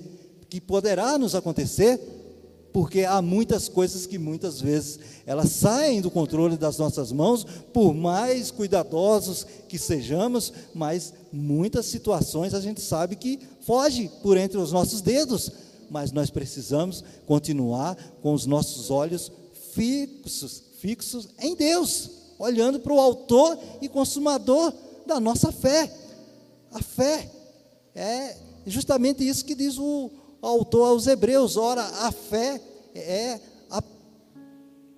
que 0.51 0.61
poderá 0.61 1.17
nos 1.17 1.35
acontecer, 1.35 1.99
porque 2.75 3.05
há 3.05 3.23
muitas 3.23 3.71
coisas 3.71 4.05
que 4.05 4.19
muitas 4.19 4.61
vezes 4.61 5.01
elas 5.25 5.49
saem 5.53 6.03
do 6.03 6.11
controle 6.11 6.59
das 6.59 6.77
nossas 6.77 7.11
mãos, 7.11 7.47
por 7.73 7.95
mais 7.95 8.51
cuidadosos 8.51 9.47
que 9.67 9.79
sejamos, 9.79 10.53
mas 10.75 11.15
muitas 11.33 11.87
situações 11.87 12.53
a 12.53 12.61
gente 12.61 12.83
sabe 12.83 13.17
que 13.17 13.41
foge 13.63 14.11
por 14.23 14.37
entre 14.37 14.59
os 14.59 14.73
nossos 14.73 15.01
dedos, 15.01 15.51
mas 15.91 16.13
nós 16.13 16.31
precisamos 16.31 17.05
continuar 17.27 17.97
com 18.23 18.33
os 18.33 18.47
nossos 18.47 18.91
olhos 18.91 19.31
fixos, 19.73 20.63
fixos 20.81 21.29
em 21.39 21.55
Deus, 21.55 22.11
olhando 22.39 22.81
para 22.81 22.93
o 22.93 23.01
autor 23.01 23.59
e 23.81 23.89
consumador 23.89 24.73
da 25.07 25.21
nossa 25.21 25.53
fé. 25.53 25.93
A 26.73 26.83
fé 26.83 27.31
é 27.95 28.37
justamente 28.67 29.27
isso 29.27 29.45
que 29.45 29.55
diz 29.55 29.79
o 29.79 30.11
autor 30.43 30.89
aos 30.89 31.07
Hebreus. 31.07 31.57
Ora, 31.57 31.83
a 31.83 32.13
fé 32.13 32.61
é 32.95 33.41
a 33.71 33.83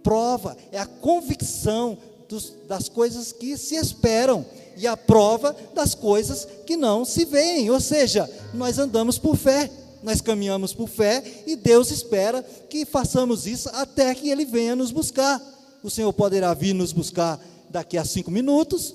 prova, 0.03 0.57
é 0.73 0.79
a 0.79 0.87
convicção 0.87 1.99
dos, 2.29 2.53
das 2.67 2.89
coisas 2.89 3.33
que 3.33 3.57
se 3.57 3.77
esperam 3.77 4.45
e 4.77 4.87
a 4.87 4.97
prova 4.97 5.57
das 5.75 5.95
coisas 5.95 6.47
que 6.67 6.77
não 6.77 7.05
se 7.05 7.25
veem. 7.25 7.71
Ou 7.71 7.81
seja, 7.81 8.31
nós 8.55 8.79
andamos 8.79 9.19
por 9.19 9.37
fé, 9.37 9.71
nós 10.03 10.21
caminhamos 10.21 10.73
por 10.73 10.89
fé 10.89 11.23
e 11.47 11.57
Deus 11.57 11.91
espera 11.91 12.43
que 12.43 12.85
façamos 12.85 13.47
isso 13.47 13.69
até 13.73 14.15
que 14.15 14.31
Ele 14.31 14.45
venha 14.45 14.77
nos 14.77 14.91
buscar. 14.91 15.41
O 15.83 15.91
Senhor 15.91 16.13
poderá 16.13 16.53
vir 16.55 16.75
nos 16.75 16.93
buscar 16.93 17.41
daqui 17.71 17.97
a 17.97 18.05
cinco 18.05 18.31
minutos, 18.31 18.95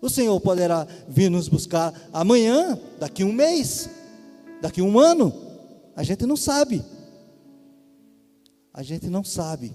o 0.00 0.10
Senhor 0.10 0.38
poderá 0.40 0.86
vir 1.08 1.30
nos 1.30 1.48
buscar 1.48 1.94
amanhã, 2.12 2.78
daqui 2.98 3.22
a 3.22 3.26
um 3.26 3.32
mês, 3.32 3.88
daqui 4.60 4.80
a 4.80 4.84
um 4.84 4.98
ano. 4.98 5.32
A 5.94 6.02
gente 6.02 6.26
não 6.26 6.36
sabe. 6.36 6.84
A 8.74 8.82
gente 8.82 9.06
não 9.08 9.22
sabe. 9.22 9.72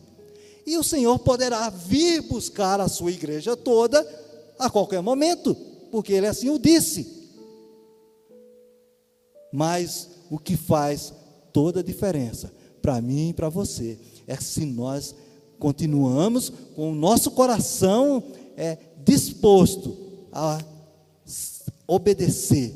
E 0.65 0.77
o 0.77 0.83
Senhor 0.83 1.17
poderá 1.19 1.69
vir 1.69 2.21
buscar 2.23 2.81
a 2.81 2.89
sua 2.89 3.11
igreja 3.11 3.55
toda 3.55 4.05
a 4.59 4.69
qualquer 4.69 5.01
momento, 5.01 5.55
porque 5.91 6.11
Ele 6.11 6.27
assim 6.27 6.49
o 6.49 6.59
disse. 6.59 7.07
Mas 9.53 10.09
o 10.29 10.37
que 10.37 10.55
faz 10.55 11.13
toda 11.53 11.79
a 11.79 11.83
diferença 11.83 12.51
para 12.81 13.01
mim 13.01 13.29
e 13.29 13.33
para 13.33 13.49
você 13.49 13.99
é 14.25 14.35
se 14.35 14.65
nós 14.65 15.15
continuamos 15.59 16.49
com 16.75 16.91
o 16.91 16.95
nosso 16.95 17.31
coração 17.31 18.23
é, 18.55 18.77
disposto 19.03 19.97
a 20.31 20.59
obedecer 21.87 22.75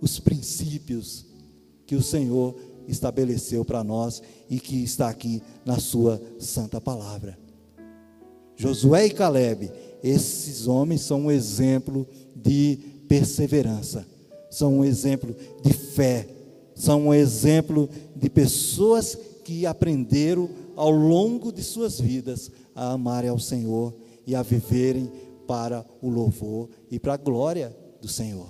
os 0.00 0.18
princípios 0.18 1.24
que 1.86 1.94
o 1.94 2.02
Senhor 2.02 2.56
estabeleceu 2.88 3.64
para 3.64 3.84
nós 3.84 4.22
e 4.50 4.58
que 4.58 4.82
está 4.82 5.08
aqui 5.08 5.42
na 5.64 5.78
sua 5.78 6.20
santa 6.38 6.80
palavra. 6.80 7.38
Josué 8.56 9.06
e 9.06 9.10
Caleb, 9.10 9.70
esses 10.02 10.66
homens 10.66 11.02
são 11.02 11.22
um 11.22 11.30
exemplo 11.30 12.06
de 12.34 12.78
perseverança, 13.08 14.06
são 14.52 14.78
um 14.80 14.84
exemplo 14.84 15.34
de 15.64 15.72
fé, 15.72 16.28
são 16.74 17.06
um 17.06 17.14
exemplo 17.14 17.88
de 18.14 18.28
pessoas 18.28 19.16
que 19.42 19.64
aprenderam 19.64 20.48
ao 20.76 20.90
longo 20.90 21.50
de 21.50 21.62
suas 21.62 21.98
vidas 21.98 22.50
a 22.74 22.92
amarem 22.92 23.30
ao 23.30 23.38
Senhor 23.38 23.94
e 24.26 24.34
a 24.34 24.42
viverem 24.42 25.10
para 25.46 25.86
o 26.02 26.10
louvor 26.10 26.68
e 26.90 26.98
para 26.98 27.14
a 27.14 27.16
glória 27.16 27.74
do 27.98 28.08
Senhor. 28.08 28.48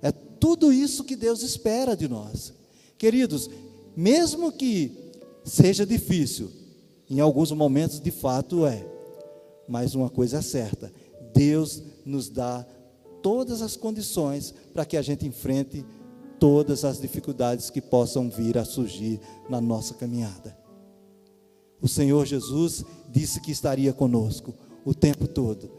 É 0.00 0.12
tudo 0.12 0.72
isso 0.72 1.02
que 1.02 1.16
Deus 1.16 1.42
espera 1.42 1.96
de 1.96 2.06
nós. 2.08 2.54
Queridos, 2.96 3.50
mesmo 3.96 4.52
que 4.52 5.10
seja 5.44 5.84
difícil, 5.84 6.48
em 7.10 7.18
alguns 7.18 7.50
momentos 7.50 7.98
de 8.00 8.12
fato 8.12 8.64
é, 8.64 8.86
mas 9.66 9.96
uma 9.96 10.08
coisa 10.08 10.38
é 10.38 10.42
certa: 10.42 10.92
Deus 11.34 11.82
nos 12.04 12.28
dá 12.28 12.64
todas 13.22 13.62
as 13.62 13.76
condições 13.76 14.52
para 14.72 14.84
que 14.84 14.96
a 14.96 15.02
gente 15.02 15.26
enfrente 15.26 15.84
todas 16.38 16.84
as 16.84 17.00
dificuldades 17.00 17.70
que 17.70 17.80
possam 17.80 18.28
vir 18.28 18.58
a 18.58 18.64
surgir 18.64 19.20
na 19.48 19.60
nossa 19.60 19.94
caminhada. 19.94 20.56
O 21.80 21.88
Senhor 21.88 22.26
Jesus 22.26 22.84
disse 23.08 23.40
que 23.40 23.52
estaria 23.52 23.92
conosco 23.92 24.52
o 24.84 24.92
tempo 24.92 25.28
todo. 25.28 25.70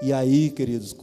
E 0.00 0.12
aí, 0.12 0.50
queridos, 0.50 0.94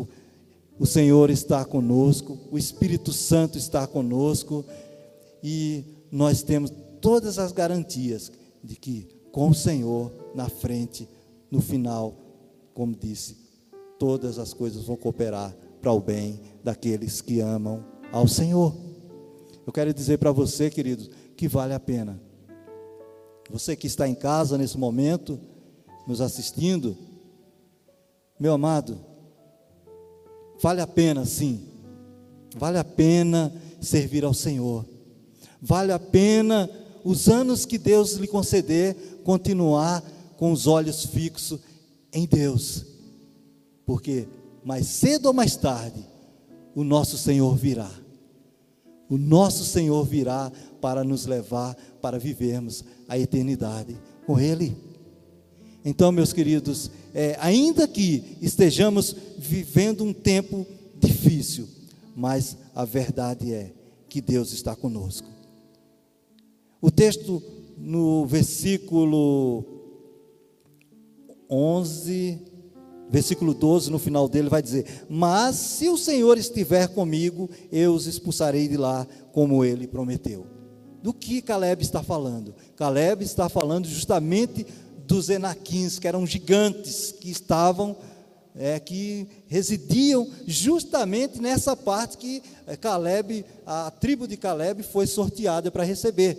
o 0.77 0.85
Senhor 0.85 1.29
está 1.29 1.63
conosco, 1.65 2.37
o 2.49 2.57
Espírito 2.57 3.11
Santo 3.11 3.57
está 3.57 3.85
conosco, 3.85 4.65
e 5.43 5.83
nós 6.11 6.41
temos 6.41 6.71
todas 7.01 7.37
as 7.37 7.51
garantias 7.51 8.31
de 8.63 8.75
que 8.75 9.07
com 9.31 9.49
o 9.49 9.53
Senhor 9.53 10.11
na 10.33 10.49
frente, 10.49 11.07
no 11.51 11.61
final, 11.61 12.15
como 12.73 12.95
disse, 12.95 13.37
todas 13.97 14.39
as 14.39 14.53
coisas 14.53 14.85
vão 14.85 14.95
cooperar 14.95 15.55
para 15.81 15.91
o 15.91 15.99
bem 15.99 16.39
daqueles 16.63 17.21
que 17.21 17.39
amam 17.39 17.83
ao 18.11 18.27
Senhor. 18.27 18.75
Eu 19.65 19.71
quero 19.71 19.93
dizer 19.93 20.17
para 20.17 20.31
você, 20.31 20.69
queridos, 20.69 21.09
que 21.37 21.47
vale 21.47 21.73
a 21.73 21.79
pena. 21.79 22.19
Você 23.49 23.75
que 23.75 23.87
está 23.87 24.07
em 24.07 24.15
casa 24.15 24.57
nesse 24.57 24.77
momento, 24.77 25.39
nos 26.07 26.21
assistindo, 26.21 26.97
meu 28.39 28.53
amado, 28.53 28.99
vale 30.61 30.81
a 30.81 30.87
pena 30.87 31.25
sim, 31.25 31.67
vale 32.57 32.77
a 32.77 32.83
pena 32.83 33.53
servir 33.81 34.23
ao 34.23 34.33
Senhor, 34.33 34.85
vale 35.61 35.91
a 35.91 35.99
pena 35.99 36.69
os 37.03 37.27
anos 37.27 37.65
que 37.65 37.77
Deus 37.77 38.13
lhe 38.13 38.27
conceder, 38.27 38.95
continuar 39.23 40.03
com 40.37 40.51
os 40.51 40.67
olhos 40.67 41.05
fixos 41.05 41.59
em 42.13 42.25
Deus, 42.25 42.85
porque 43.85 44.27
mais 44.63 44.87
cedo 44.87 45.27
ou 45.27 45.33
mais 45.33 45.55
tarde, 45.55 46.05
o 46.75 46.83
nosso 46.83 47.17
Senhor 47.17 47.55
virá. 47.55 47.91
O 49.09 49.17
nosso 49.17 49.65
Senhor 49.65 50.03
virá 50.05 50.51
para 50.79 51.03
nos 51.03 51.25
levar 51.25 51.75
para 52.01 52.19
vivermos 52.19 52.83
a 53.07 53.17
eternidade 53.17 53.97
com 54.25 54.39
Ele. 54.39 54.77
Então, 55.83 56.11
meus 56.11 56.31
queridos, 56.31 56.91
é, 57.13 57.35
ainda 57.39 57.87
que 57.87 58.37
estejamos 58.41 59.15
vivendo 59.37 60.03
um 60.03 60.13
tempo 60.13 60.65
difícil, 60.99 61.67
mas 62.15 62.57
a 62.75 62.85
verdade 62.85 63.51
é 63.53 63.73
que 64.07 64.21
Deus 64.21 64.51
está 64.51 64.75
conosco. 64.75 65.27
O 66.81 66.91
texto 66.91 67.41
no 67.77 68.25
versículo 68.25 69.63
11, 71.49 72.39
versículo 73.09 73.53
12, 73.53 73.91
no 73.91 73.99
final 73.99 74.29
dele, 74.29 74.49
vai 74.49 74.61
dizer: 74.61 75.05
Mas 75.09 75.55
se 75.55 75.89
o 75.89 75.97
Senhor 75.97 76.37
estiver 76.37 76.87
comigo, 76.87 77.49
eu 77.71 77.93
os 77.93 78.07
expulsarei 78.07 78.67
de 78.67 78.77
lá, 78.77 79.07
como 79.31 79.63
ele 79.65 79.87
prometeu. 79.87 80.45
Do 81.01 81.13
que 81.13 81.41
Caleb 81.41 81.81
está 81.81 82.03
falando? 82.03 82.53
Caleb 82.75 83.23
está 83.23 83.47
falando 83.47 83.87
justamente 83.87 84.65
dos 85.05 85.29
Enaquins, 85.29 85.97
que 85.97 86.07
eram 86.07 86.27
gigantes 86.27 87.11
que 87.11 87.31
estavam, 87.31 87.95
é, 88.55 88.79
que 88.79 89.27
residiam 89.47 90.27
justamente 90.45 91.41
nessa 91.41 91.75
parte 91.75 92.17
que 92.17 92.43
é, 92.67 92.75
Caleb, 92.75 93.45
a 93.65 93.89
tribo 93.89 94.27
de 94.27 94.37
Caleb 94.37 94.83
foi 94.83 95.07
sorteada 95.07 95.71
para 95.71 95.83
receber. 95.83 96.37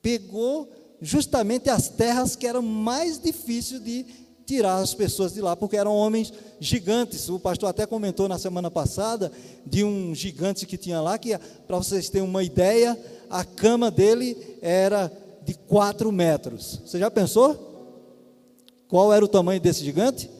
Pegou 0.00 0.70
justamente 1.00 1.68
as 1.68 1.88
terras 1.88 2.36
que 2.36 2.46
eram 2.46 2.62
mais 2.62 3.18
difíceis 3.18 3.82
de 3.82 4.06
tirar 4.46 4.76
as 4.76 4.94
pessoas 4.94 5.32
de 5.32 5.40
lá, 5.40 5.56
porque 5.56 5.76
eram 5.76 5.94
homens 5.94 6.32
gigantes. 6.60 7.28
O 7.28 7.38
pastor 7.38 7.68
até 7.68 7.86
comentou 7.86 8.28
na 8.28 8.38
semana 8.38 8.70
passada 8.70 9.32
de 9.64 9.84
um 9.84 10.14
gigante 10.14 10.66
que 10.66 10.76
tinha 10.76 11.00
lá, 11.00 11.18
que, 11.18 11.36
para 11.66 11.78
vocês 11.78 12.08
terem 12.08 12.26
uma 12.26 12.42
ideia, 12.42 12.98
a 13.30 13.44
cama 13.44 13.90
dele 13.90 14.36
era 14.60 15.10
de 15.44 15.54
4 15.54 16.10
metros. 16.12 16.80
Você 16.84 16.98
já 16.98 17.10
pensou? 17.10 17.72
Qual 18.88 19.12
era 19.12 19.24
o 19.24 19.28
tamanho 19.28 19.60
desse 19.60 19.84
gigante? 19.84 20.30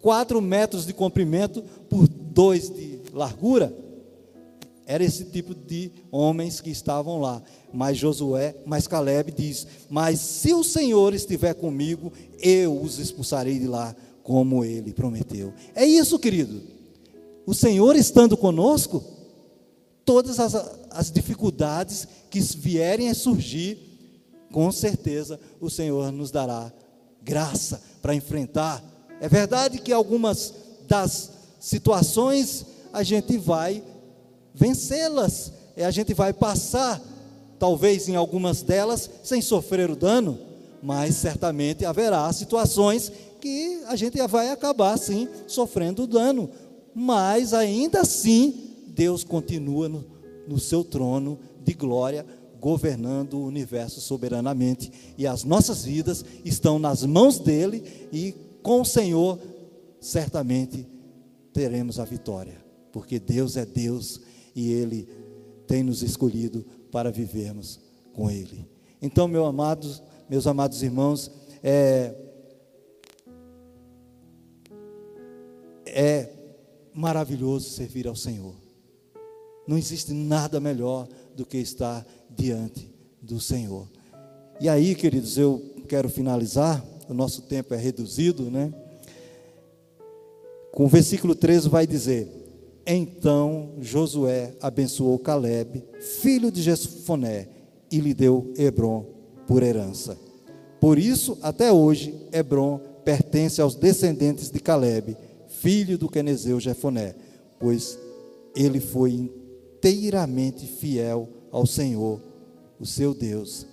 4 0.00 0.40
metros 0.40 0.84
de 0.84 0.92
comprimento 0.92 1.62
por 1.88 2.06
dois 2.08 2.68
de 2.68 3.00
largura. 3.12 3.72
Era 4.86 5.02
esse 5.02 5.24
tipo 5.24 5.54
de 5.54 5.90
homens 6.10 6.60
que 6.60 6.70
estavam 6.70 7.20
lá. 7.20 7.42
Mas 7.72 7.96
Josué, 7.96 8.54
mas 8.66 8.86
Caleb 8.86 9.32
diz: 9.32 9.66
Mas 9.88 10.20
se 10.20 10.52
o 10.52 10.62
Senhor 10.62 11.14
estiver 11.14 11.54
comigo, 11.54 12.12
eu 12.38 12.80
os 12.80 12.98
expulsarei 12.98 13.58
de 13.58 13.66
lá, 13.66 13.96
como 14.22 14.64
ele 14.64 14.92
prometeu. 14.92 15.52
É 15.74 15.84
isso, 15.84 16.18
querido. 16.18 16.62
O 17.46 17.54
Senhor 17.54 17.96
estando 17.96 18.36
conosco, 18.36 19.02
todas 20.04 20.38
as, 20.38 20.54
as 20.90 21.10
dificuldades 21.10 22.06
que 22.30 22.40
vierem 22.40 23.10
a 23.10 23.14
surgir, 23.14 23.78
com 24.52 24.70
certeza 24.70 25.38
o 25.60 25.68
Senhor 25.68 26.12
nos 26.12 26.30
dará 26.30 26.72
graça 27.22 27.82
para 28.02 28.14
enfrentar. 28.14 28.84
É 29.20 29.28
verdade 29.28 29.78
que 29.78 29.92
algumas 29.92 30.52
das 30.86 31.30
situações 31.58 32.66
a 32.92 33.02
gente 33.02 33.38
vai 33.38 33.82
vencê-las, 34.54 35.52
e 35.76 35.82
a 35.82 35.90
gente 35.90 36.14
vai 36.14 36.32
passar, 36.32 37.02
talvez 37.58 38.08
em 38.08 38.14
algumas 38.14 38.62
delas, 38.62 39.10
sem 39.24 39.42
sofrer 39.42 39.90
o 39.90 39.96
dano, 39.96 40.38
mas 40.80 41.16
certamente 41.16 41.84
haverá 41.84 42.32
situações 42.32 43.10
que 43.40 43.82
a 43.86 43.96
gente 43.96 44.16
vai 44.28 44.50
acabar 44.50 44.96
sim 44.96 45.28
sofrendo 45.46 46.04
o 46.04 46.06
dano, 46.06 46.48
mas 46.94 47.52
ainda 47.52 48.02
assim 48.02 48.70
Deus 48.86 49.24
continua 49.24 49.88
no, 49.88 50.04
no 50.46 50.58
seu 50.58 50.84
trono 50.84 51.38
de 51.62 51.74
glória, 51.74 52.24
governando 52.60 53.34
o 53.34 53.44
universo 53.44 54.00
soberanamente, 54.00 54.90
e 55.18 55.26
as 55.26 55.42
nossas 55.42 55.84
vidas 55.84 56.24
estão 56.44 56.78
nas 56.78 57.04
mãos 57.04 57.38
dele, 57.38 58.08
e 58.12 58.34
com 58.62 58.80
o 58.80 58.84
Senhor, 58.86 59.38
certamente 60.00 60.86
teremos 61.52 61.98
a 61.98 62.04
vitória, 62.04 62.64
porque 62.92 63.18
Deus 63.18 63.56
é 63.56 63.66
Deus 63.66 64.20
e 64.54 64.72
Ele 64.72 65.08
tem 65.66 65.82
nos 65.82 66.02
escolhido 66.02 66.64
para 66.90 67.10
vivermos 67.10 67.80
com 68.12 68.30
Ele. 68.30 68.68
Então, 69.00 69.26
meus 69.26 69.46
amados, 69.46 70.02
meus 70.28 70.46
amados 70.46 70.82
irmãos, 70.82 71.30
é, 71.62 72.14
é 75.86 76.32
maravilhoso 76.92 77.70
servir 77.70 78.06
ao 78.06 78.16
Senhor. 78.16 78.54
Não 79.66 79.78
existe 79.78 80.12
nada 80.12 80.60
melhor 80.60 81.08
do 81.34 81.44
que 81.44 81.58
estar 81.58 82.06
diante 82.30 82.92
do 83.20 83.40
Senhor. 83.40 83.88
E 84.60 84.68
aí, 84.68 84.94
queridos, 84.94 85.36
eu 85.36 85.74
quero 85.88 86.08
finalizar, 86.08 86.84
o 87.08 87.14
nosso 87.14 87.42
tempo 87.42 87.74
é 87.74 87.76
reduzido, 87.76 88.50
né? 88.50 88.72
Com 90.72 90.84
o 90.84 90.88
versículo 90.88 91.34
13 91.34 91.68
vai 91.68 91.86
dizer: 91.86 92.28
Então 92.86 93.74
Josué 93.80 94.54
abençoou 94.60 95.18
Caleb, 95.18 95.82
filho 96.20 96.50
de 96.50 96.62
Jefoné, 96.62 97.48
e 97.90 98.00
lhe 98.00 98.12
deu 98.12 98.52
Hebron 98.56 99.06
por 99.46 99.62
herança. 99.62 100.18
Por 100.80 100.98
isso, 100.98 101.38
até 101.40 101.72
hoje, 101.72 102.14
Hebron 102.32 102.78
pertence 103.04 103.60
aos 103.60 103.74
descendentes 103.74 104.50
de 104.50 104.60
Caleb, 104.60 105.16
filho 105.48 105.96
do 105.96 106.08
Quenezeu 106.08 106.60
Jefoné, 106.60 107.14
pois 107.58 107.98
ele 108.54 108.80
foi 108.80 109.12
inteiramente 109.12 110.66
fiel 110.66 111.28
ao 111.50 111.66
Senhor, 111.66 112.20
o 112.78 112.84
seu 112.84 113.14
Deus, 113.14 113.66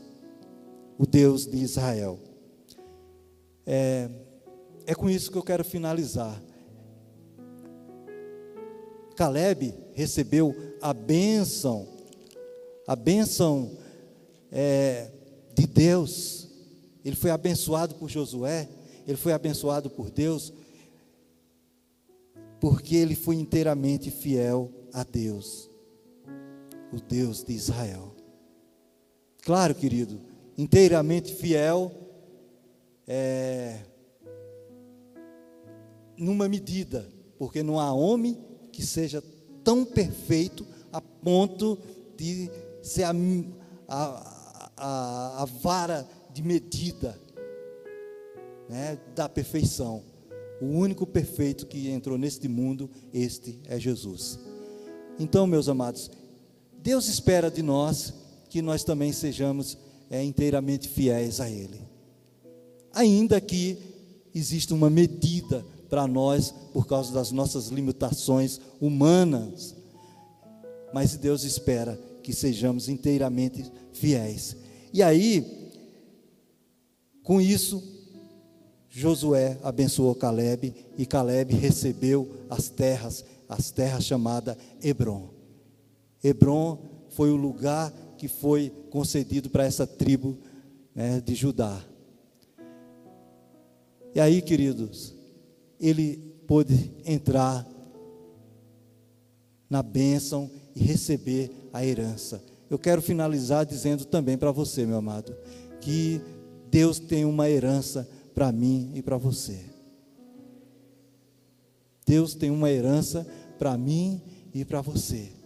o 0.98 1.06
Deus 1.06 1.46
de 1.46 1.58
Israel. 1.58 2.20
É, 3.66 4.10
é 4.86 4.96
com 4.96 5.10
isso 5.10 5.32
que 5.32 5.38
eu 5.38 5.44
quero 5.44 5.64
finalizar. 5.64 6.42
Caleb 9.16 9.74
recebeu 9.94 10.56
a 10.82 10.94
bênção, 10.94 11.88
a 12.88 12.96
bênção 12.96 13.72
é, 14.52 15.12
de 15.54 15.68
Deus. 15.68 16.48
Ele 17.04 17.16
foi 17.16 17.32
abençoado 17.32 17.96
por 17.96 18.10
Josué, 18.10 18.70
ele 19.08 19.18
foi 19.18 19.34
abençoado 19.34 19.90
por 19.90 20.10
Deus, 20.10 20.54
porque 22.60 22.96
ele 22.96 23.16
foi 23.16 23.36
inteiramente 23.36 24.12
fiel 24.12 24.72
a 24.94 25.04
Deus 25.04 25.72
o 26.92 27.00
Deus 27.00 27.44
de 27.44 27.54
Israel. 27.54 28.14
Claro, 29.44 29.74
querido, 29.74 30.22
inteiramente 30.58 31.34
fiel, 31.34 31.92
é, 33.08 33.80
numa 36.18 36.48
medida, 36.48 37.08
porque 37.40 37.64
não 37.64 37.80
há 37.80 37.92
homem 37.94 38.38
que 38.72 38.86
seja 38.86 39.24
tão 39.64 39.86
perfeito 39.86 40.66
a 40.92 41.02
ponto 41.02 41.78
de 42.18 42.50
ser 42.82 43.04
a, 43.04 43.14
a, 43.88 44.74
a, 44.78 45.42
a 45.44 45.46
vara 45.46 46.08
de 46.34 46.42
medida 46.42 47.20
né, 48.70 48.98
da 49.16 49.28
perfeição. 49.28 50.04
O 50.62 50.66
único 50.66 51.06
perfeito 51.06 51.66
que 51.66 51.90
entrou 51.90 52.18
neste 52.18 52.48
mundo, 52.48 52.90
este 53.14 53.60
é 53.66 53.80
Jesus. 53.80 54.40
Então, 55.20 55.46
meus 55.48 55.68
amados, 55.68 56.10
Deus 56.82 57.08
espera 57.08 57.50
de 57.50 57.62
nós 57.62 58.14
que 58.50 58.62
nós 58.62 58.84
também 58.84 59.12
sejamos 59.12 59.78
é, 60.10 60.24
inteiramente 60.24 60.88
fiéis 60.88 61.40
a 61.40 61.50
Ele. 61.50 61.82
Ainda 62.94 63.40
que 63.40 63.78
exista 64.34 64.74
uma 64.74 64.90
medida 64.90 65.66
para 65.92 66.08
nós 66.08 66.56
por 66.72 66.88
causa 66.88 67.14
das 67.14 67.34
nossas 67.34 67.68
limitações 67.68 68.62
humanas, 68.80 69.76
mas 70.94 71.18
Deus 71.18 71.44
espera 71.44 72.00
que 72.24 72.32
sejamos 72.32 72.88
inteiramente 72.88 73.70
fiéis. 73.92 74.56
E 74.94 75.04
aí, 75.04 75.70
com 77.24 77.42
isso, 77.42 77.84
Josué 78.90 79.60
abençoou 79.64 80.16
Caleb 80.16 80.74
e 80.98 81.06
Caleb 81.06 81.54
recebeu 81.56 82.30
as 82.50 82.70
terras, 82.70 83.26
as 83.50 83.70
terras 83.70 84.06
chamadas 84.06 84.56
Hebron. 84.82 85.30
Hebron 86.24 86.80
foi 87.10 87.32
o 87.32 87.36
lugar 87.36 87.92
que 88.18 88.30
foi 88.30 88.72
concedido 88.90 89.50
para 89.50 89.66
essa 89.66 89.86
tribo 89.86 90.38
né, 90.96 91.20
de 91.20 91.36
Judá. 91.36 91.84
E 94.16 94.20
aí, 94.22 94.42
queridos, 94.42 95.21
ele 95.82 96.18
pôde 96.48 96.92
entrar 97.06 97.68
na 99.70 99.82
bênção 99.82 100.50
e 100.76 100.84
receber 100.84 101.52
a 101.74 101.86
herança. 101.86 102.42
Eu 102.70 102.80
quero 102.80 103.02
finalizar 103.02 103.66
dizendo 103.66 104.06
também 104.06 104.38
para 104.38 104.52
você, 104.52 104.86
meu 104.86 104.98
amado, 104.98 105.36
que 105.82 106.22
Deus 106.70 107.00
tem 107.00 107.26
uma 107.26 107.50
herança 107.50 108.08
para 108.34 108.52
mim 108.52 108.92
e 108.94 109.02
para 109.02 109.18
você. 109.18 109.60
Deus 112.06 112.36
tem 112.36 112.50
uma 112.50 112.70
herança 112.70 113.28
para 113.58 113.78
mim 113.78 114.22
e 114.54 114.64
para 114.64 114.82
você 114.82 115.42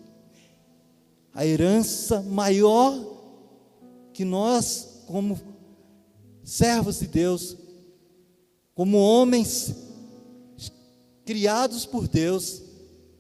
a 1.36 1.46
herança 1.46 2.22
maior 2.22 2.98
que 4.14 4.24
nós, 4.24 5.04
como 5.06 5.38
servos 6.46 7.00
de 7.00 7.08
Deus, 7.08 7.58
como 8.74 8.98
homens 8.98 9.76
criados 11.26 11.86
por 11.86 12.08
Deus, 12.08 12.62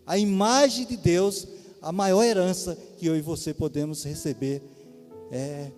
a 0.05 0.17
imagem 0.17 0.85
de 0.85 0.95
Deus, 0.95 1.47
a 1.81 1.91
maior 1.91 2.23
herança 2.23 2.77
que 2.97 3.05
eu 3.05 3.17
e 3.17 3.21
você 3.21 3.53
podemos 3.53 4.03
receber 4.03 4.61
é 5.31 5.71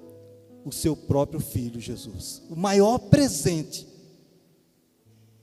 o 0.66 0.72
seu 0.72 0.96
próprio 0.96 1.40
filho 1.40 1.80
Jesus, 1.80 2.42
o 2.50 2.56
maior 2.56 2.98
presente. 3.00 3.88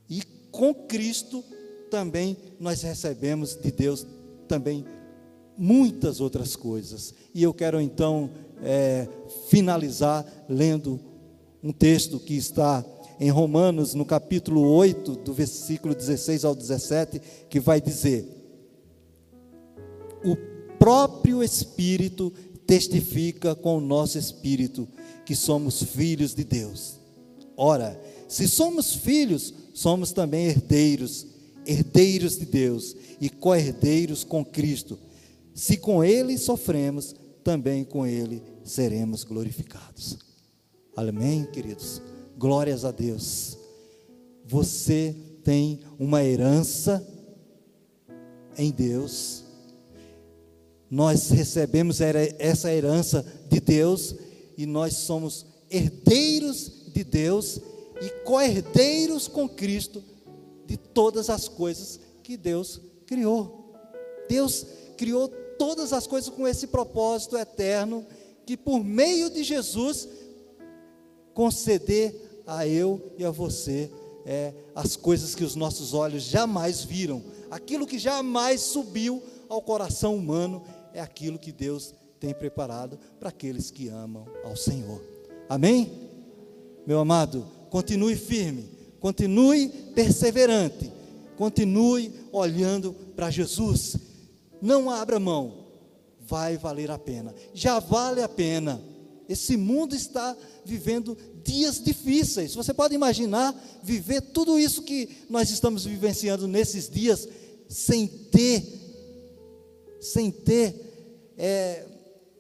E 0.09 0.23
com 0.53 0.75
Cristo 0.75 1.43
também 1.91 2.37
nós 2.61 2.83
recebemos 2.83 3.55
de 3.57 3.71
Deus 3.73 4.07
também 4.47 4.85
muitas 5.57 6.21
outras 6.21 6.55
coisas. 6.55 7.15
E 7.33 7.43
eu 7.43 7.55
quero 7.55 7.81
então 7.81 8.31
é, 8.63 9.09
finalizar 9.49 10.27
lendo 10.49 11.01
um 11.63 11.73
texto 11.73 12.21
que 12.21 12.35
está 12.35 12.85
em 13.21 13.31
Romanos, 13.31 13.95
no 13.95 14.05
capítulo 14.05 14.63
8, 14.63 15.17
do 15.17 15.33
versículo 15.33 15.95
16 15.95 16.45
ao 16.45 16.55
17, 16.55 17.21
que 17.49 17.61
vai 17.61 17.81
dizer: 17.81 18.27
O 20.25 20.37
próprio 20.79 21.43
Espírito 21.43 22.33
testifica 22.67 23.55
com 23.55 23.79
o 23.79 23.81
nosso 23.81 24.19
espírito 24.19 24.89
que 25.25 25.35
somos 25.35 25.83
filhos 25.83 26.35
de 26.35 26.45
Deus. 26.45 26.99
Ora, 27.57 28.01
se 28.29 28.49
somos 28.49 28.95
filhos, 28.95 29.55
somos 29.73 30.13
também 30.13 30.47
herdeiros, 30.47 31.27
herdeiros 31.67 32.39
de 32.39 32.47
Deus 32.47 32.97
e 33.21 33.29
co-herdeiros 33.29 34.25
com 34.25 34.45
Cristo 34.45 34.99
se 35.55 35.77
com 35.77 36.03
ele 36.03 36.37
sofremos, 36.37 37.15
também 37.45 37.85
com 37.85 38.05
ele 38.05 38.43
seremos 38.65 39.23
glorificados. 39.23 40.19
Amém, 40.97 41.47
queridos? 41.47 42.03
Glórias 42.37 42.85
a 42.85 42.91
Deus. 42.91 43.57
Você 44.45 45.15
tem 45.43 45.81
uma 45.99 46.23
herança 46.23 47.07
em 48.57 48.71
Deus. 48.71 49.45
Nós 50.91 51.31
recebemos 51.31 52.01
essa 52.01 52.73
herança 52.73 53.25
de 53.49 53.61
Deus 53.61 54.15
e 54.57 54.67
nós 54.67 54.95
somos 54.95 55.47
herdeiros 55.71 56.71
de 56.93 57.03
Deus 57.03 57.61
e 58.01 58.11
co-herdeiros 58.25 59.27
com 59.29 59.49
Cristo 59.49 60.03
de 60.67 60.77
todas 60.77 61.31
as 61.31 61.49
coisas 61.49 62.01
que 62.23 62.37
Deus 62.37 62.81
criou. 63.07 63.75
Deus 64.29 64.67
criou 64.97 65.29
todas 65.59 65.93
as 65.93 66.07
coisas 66.07 66.31
com 66.31 66.47
esse 66.47 66.67
propósito 66.67 67.37
eterno 67.37 68.07
que 68.47 68.57
por 68.57 68.83
meio 68.85 69.31
de 69.31 69.43
Jesus 69.43 70.09
conceder 71.33 72.24
a 72.47 72.67
eu 72.67 73.01
e 73.19 73.25
a 73.25 73.31
você 73.31 73.91
é, 74.25 74.55
as 74.75 74.97
coisas 74.97 75.35
que 75.35 75.45
os 75.45 75.55
nossos 75.55 75.93
olhos 75.93 76.23
jamais 76.25 76.83
viram, 76.83 77.23
aquilo 77.51 77.87
que 77.87 77.99
jamais 77.99 78.61
subiu 78.61 79.23
ao 79.49 79.61
coração 79.61 80.17
humano, 80.17 80.63
é 80.93 81.01
aquilo 81.01 81.39
que 81.39 81.53
Deus 81.53 81.95
tem 82.19 82.33
preparado 82.33 82.99
para 83.21 83.29
aqueles 83.29 83.71
que 83.71 83.89
amam 83.89 84.27
ao 84.45 84.57
Senhor. 84.57 85.03
Amém? 85.49 86.09
Meu 86.87 86.99
amado, 86.99 87.47
continue 87.71 88.17
firme, 88.17 88.69
continue 88.99 89.69
perseverante, 89.95 90.91
continue 91.37 92.13
olhando 92.33 92.95
para 93.15 93.31
Jesus. 93.31 93.97
Não 94.61 94.89
abra 94.89 95.21
mão, 95.21 95.67
vai 96.21 96.57
valer 96.57 96.91
a 96.91 96.99
pena, 96.99 97.35
já 97.53 97.79
vale 97.79 98.23
a 98.23 98.29
pena. 98.29 98.81
Esse 99.29 99.57
mundo 99.57 99.95
está 99.95 100.37
vivendo 100.65 101.17
dias 101.45 101.83
difíceis. 101.83 102.55
Você 102.55 102.73
pode 102.73 102.95
imaginar 102.95 103.55
viver 103.83 104.21
tudo 104.21 104.59
isso 104.59 104.83
que 104.83 105.09
nós 105.29 105.51
estamos 105.51 105.85
vivenciando 105.85 106.49
nesses 106.49 106.89
dias 106.89 107.29
sem 107.69 108.07
ter, 108.07 108.65
sem 110.01 110.31
ter 110.31 111.33
é, 111.37 111.85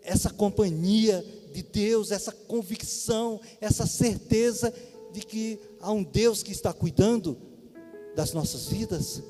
essa 0.02 0.30
companhia 0.30 1.24
de 1.52 1.62
Deus, 1.62 2.10
essa 2.10 2.32
convicção, 2.32 3.40
essa 3.60 3.86
certeza 3.86 4.72
de 5.12 5.20
que 5.20 5.58
há 5.80 5.92
um 5.92 6.02
Deus 6.02 6.42
que 6.42 6.52
está 6.52 6.72
cuidando 6.72 7.36
das 8.16 8.32
nossas 8.32 8.66
vidas. 8.66 9.22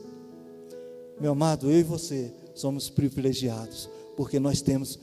Meu 1.21 1.33
amado, 1.33 1.71
eu 1.71 1.81
e 1.81 1.83
você 1.83 2.33
somos 2.55 2.89
privilegiados, 2.89 3.89
porque 4.17 4.39
nós 4.39 4.63
temos 4.63 4.99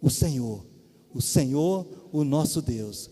o 0.00 0.10
Senhor, 0.10 0.64
o 1.12 1.20
Senhor, 1.20 1.86
o 2.12 2.24
nosso 2.24 2.60
Deus. 2.62 3.10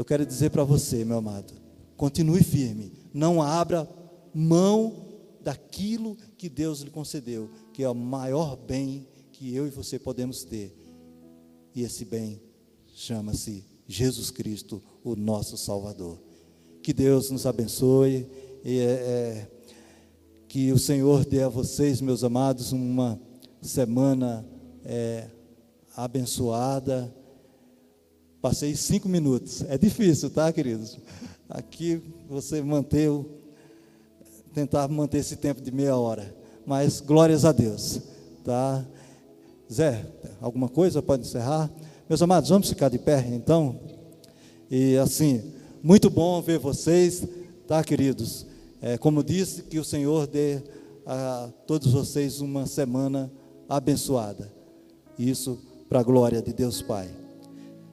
Eu 0.00 0.04
quero 0.06 0.24
dizer 0.24 0.48
para 0.48 0.64
você, 0.64 1.04
meu 1.04 1.18
amado, 1.18 1.52
continue 1.94 2.42
firme, 2.42 2.90
não 3.12 3.42
abra 3.42 3.86
mão 4.32 4.94
daquilo 5.42 6.16
que 6.38 6.48
Deus 6.48 6.80
lhe 6.80 6.90
concedeu, 6.90 7.50
que 7.70 7.82
é 7.82 7.90
o 7.90 7.94
maior 7.94 8.56
bem 8.56 9.06
que 9.30 9.54
eu 9.54 9.66
e 9.66 9.70
você 9.70 9.98
podemos 9.98 10.42
ter. 10.42 10.74
E 11.74 11.82
esse 11.82 12.06
bem 12.06 12.40
chama-se 12.94 13.62
Jesus 13.86 14.30
Cristo, 14.30 14.82
o 15.04 15.14
nosso 15.14 15.58
Salvador. 15.58 16.18
Que 16.82 16.94
Deus 16.94 17.30
nos 17.30 17.44
abençoe 17.44 18.26
e 18.64 18.78
é, 18.78 18.82
é, 18.82 19.50
que 20.48 20.72
o 20.72 20.78
Senhor 20.78 21.26
dê 21.26 21.42
a 21.42 21.48
vocês, 21.50 22.00
meus 22.00 22.24
amados, 22.24 22.72
uma 22.72 23.20
semana 23.60 24.48
é, 24.82 25.28
abençoada. 25.94 27.14
Passei 28.40 28.74
cinco 28.74 29.08
minutos. 29.08 29.62
É 29.68 29.76
difícil, 29.76 30.30
tá, 30.30 30.52
queridos? 30.52 30.98
Aqui 31.48 32.00
você 32.28 32.62
manter 32.62 33.10
tentar 34.52 34.88
manter 34.88 35.18
esse 35.18 35.36
tempo 35.36 35.60
de 35.60 35.70
meia 35.70 35.96
hora. 35.96 36.34
Mas 36.66 37.00
glórias 37.00 37.44
a 37.44 37.52
Deus, 37.52 38.00
tá? 38.44 38.84
Zé, 39.72 40.04
alguma 40.40 40.68
coisa 40.68 41.00
pode 41.00 41.26
encerrar? 41.26 41.70
Meus 42.08 42.20
amados, 42.22 42.50
vamos 42.50 42.68
ficar 42.68 42.88
de 42.88 42.98
pé 42.98 43.26
então? 43.32 43.78
E 44.70 44.96
assim, 44.96 45.52
muito 45.82 46.10
bom 46.10 46.40
ver 46.42 46.58
vocês, 46.58 47.26
tá, 47.66 47.82
queridos? 47.84 48.46
É, 48.82 48.98
como 48.98 49.22
disse, 49.22 49.62
que 49.62 49.78
o 49.78 49.84
Senhor 49.84 50.26
dê 50.26 50.62
a 51.06 51.50
todos 51.66 51.92
vocês 51.92 52.40
uma 52.40 52.66
semana 52.66 53.30
abençoada. 53.68 54.52
Isso 55.18 55.58
para 55.88 56.00
a 56.00 56.04
glória 56.04 56.42
de 56.42 56.52
Deus 56.52 56.82
Pai. 56.82 57.19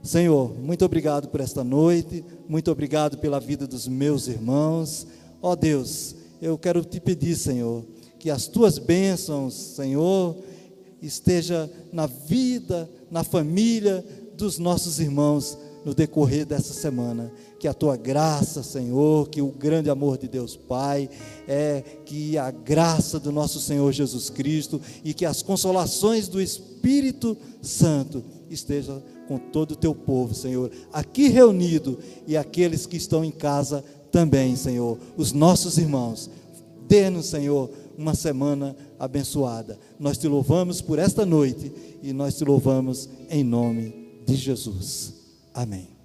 Senhor, 0.03 0.57
muito 0.57 0.85
obrigado 0.85 1.27
por 1.27 1.41
esta 1.41 1.63
noite, 1.63 2.23
muito 2.47 2.71
obrigado 2.71 3.17
pela 3.17 3.39
vida 3.39 3.67
dos 3.67 3.87
meus 3.87 4.27
irmãos. 4.27 5.05
Ó 5.41 5.51
oh 5.51 5.55
Deus, 5.55 6.15
eu 6.41 6.57
quero 6.57 6.83
te 6.83 6.99
pedir, 6.99 7.35
Senhor, 7.35 7.83
que 8.19 8.29
as 8.29 8.47
tuas 8.47 8.77
bênçãos, 8.77 9.53
Senhor, 9.53 10.35
esteja 11.01 11.69
na 11.91 12.07
vida, 12.07 12.89
na 13.11 13.23
família 13.23 14.03
dos 14.35 14.57
nossos 14.57 14.99
irmãos 14.99 15.57
no 15.83 15.93
decorrer 15.93 16.45
dessa 16.45 16.73
semana. 16.73 17.31
Que 17.59 17.67
a 17.67 17.73
tua 17.73 17.95
graça, 17.95 18.61
Senhor, 18.61 19.29
que 19.29 19.41
o 19.41 19.47
grande 19.47 19.89
amor 19.89 20.17
de 20.17 20.27
Deus 20.27 20.55
Pai, 20.55 21.09
é 21.47 21.81
que 22.05 22.37
a 22.37 22.51
graça 22.51 23.19
do 23.19 23.31
nosso 23.31 23.59
Senhor 23.59 23.91
Jesus 23.91 24.29
Cristo 24.29 24.81
e 25.03 25.13
que 25.13 25.25
as 25.25 25.41
consolações 25.41 26.27
do 26.27 26.41
Espírito 26.41 27.37
Santo 27.61 28.23
estejam 28.49 29.01
com 29.27 29.37
todo 29.37 29.71
o 29.71 29.75
teu 29.75 29.93
povo, 29.93 30.33
Senhor, 30.33 30.71
aqui 30.91 31.27
reunido 31.27 31.99
e 32.25 32.37
aqueles 32.37 32.85
que 32.85 32.97
estão 32.97 33.23
em 33.23 33.31
casa 33.31 33.83
também, 34.11 34.55
Senhor, 34.55 34.97
os 35.15 35.33
nossos 35.33 35.77
irmãos. 35.77 36.29
Dê-nos, 36.87 37.27
Senhor, 37.27 37.69
uma 37.97 38.15
semana 38.15 38.75
abençoada. 38.97 39.77
Nós 39.99 40.17
te 40.17 40.27
louvamos 40.27 40.81
por 40.81 40.99
esta 40.99 41.25
noite 41.25 41.71
e 42.01 42.13
nós 42.13 42.37
te 42.37 42.45
louvamos 42.45 43.09
em 43.29 43.43
nome 43.43 43.93
de 44.25 44.35
Jesus. 44.35 45.13
Amém. 45.53 45.96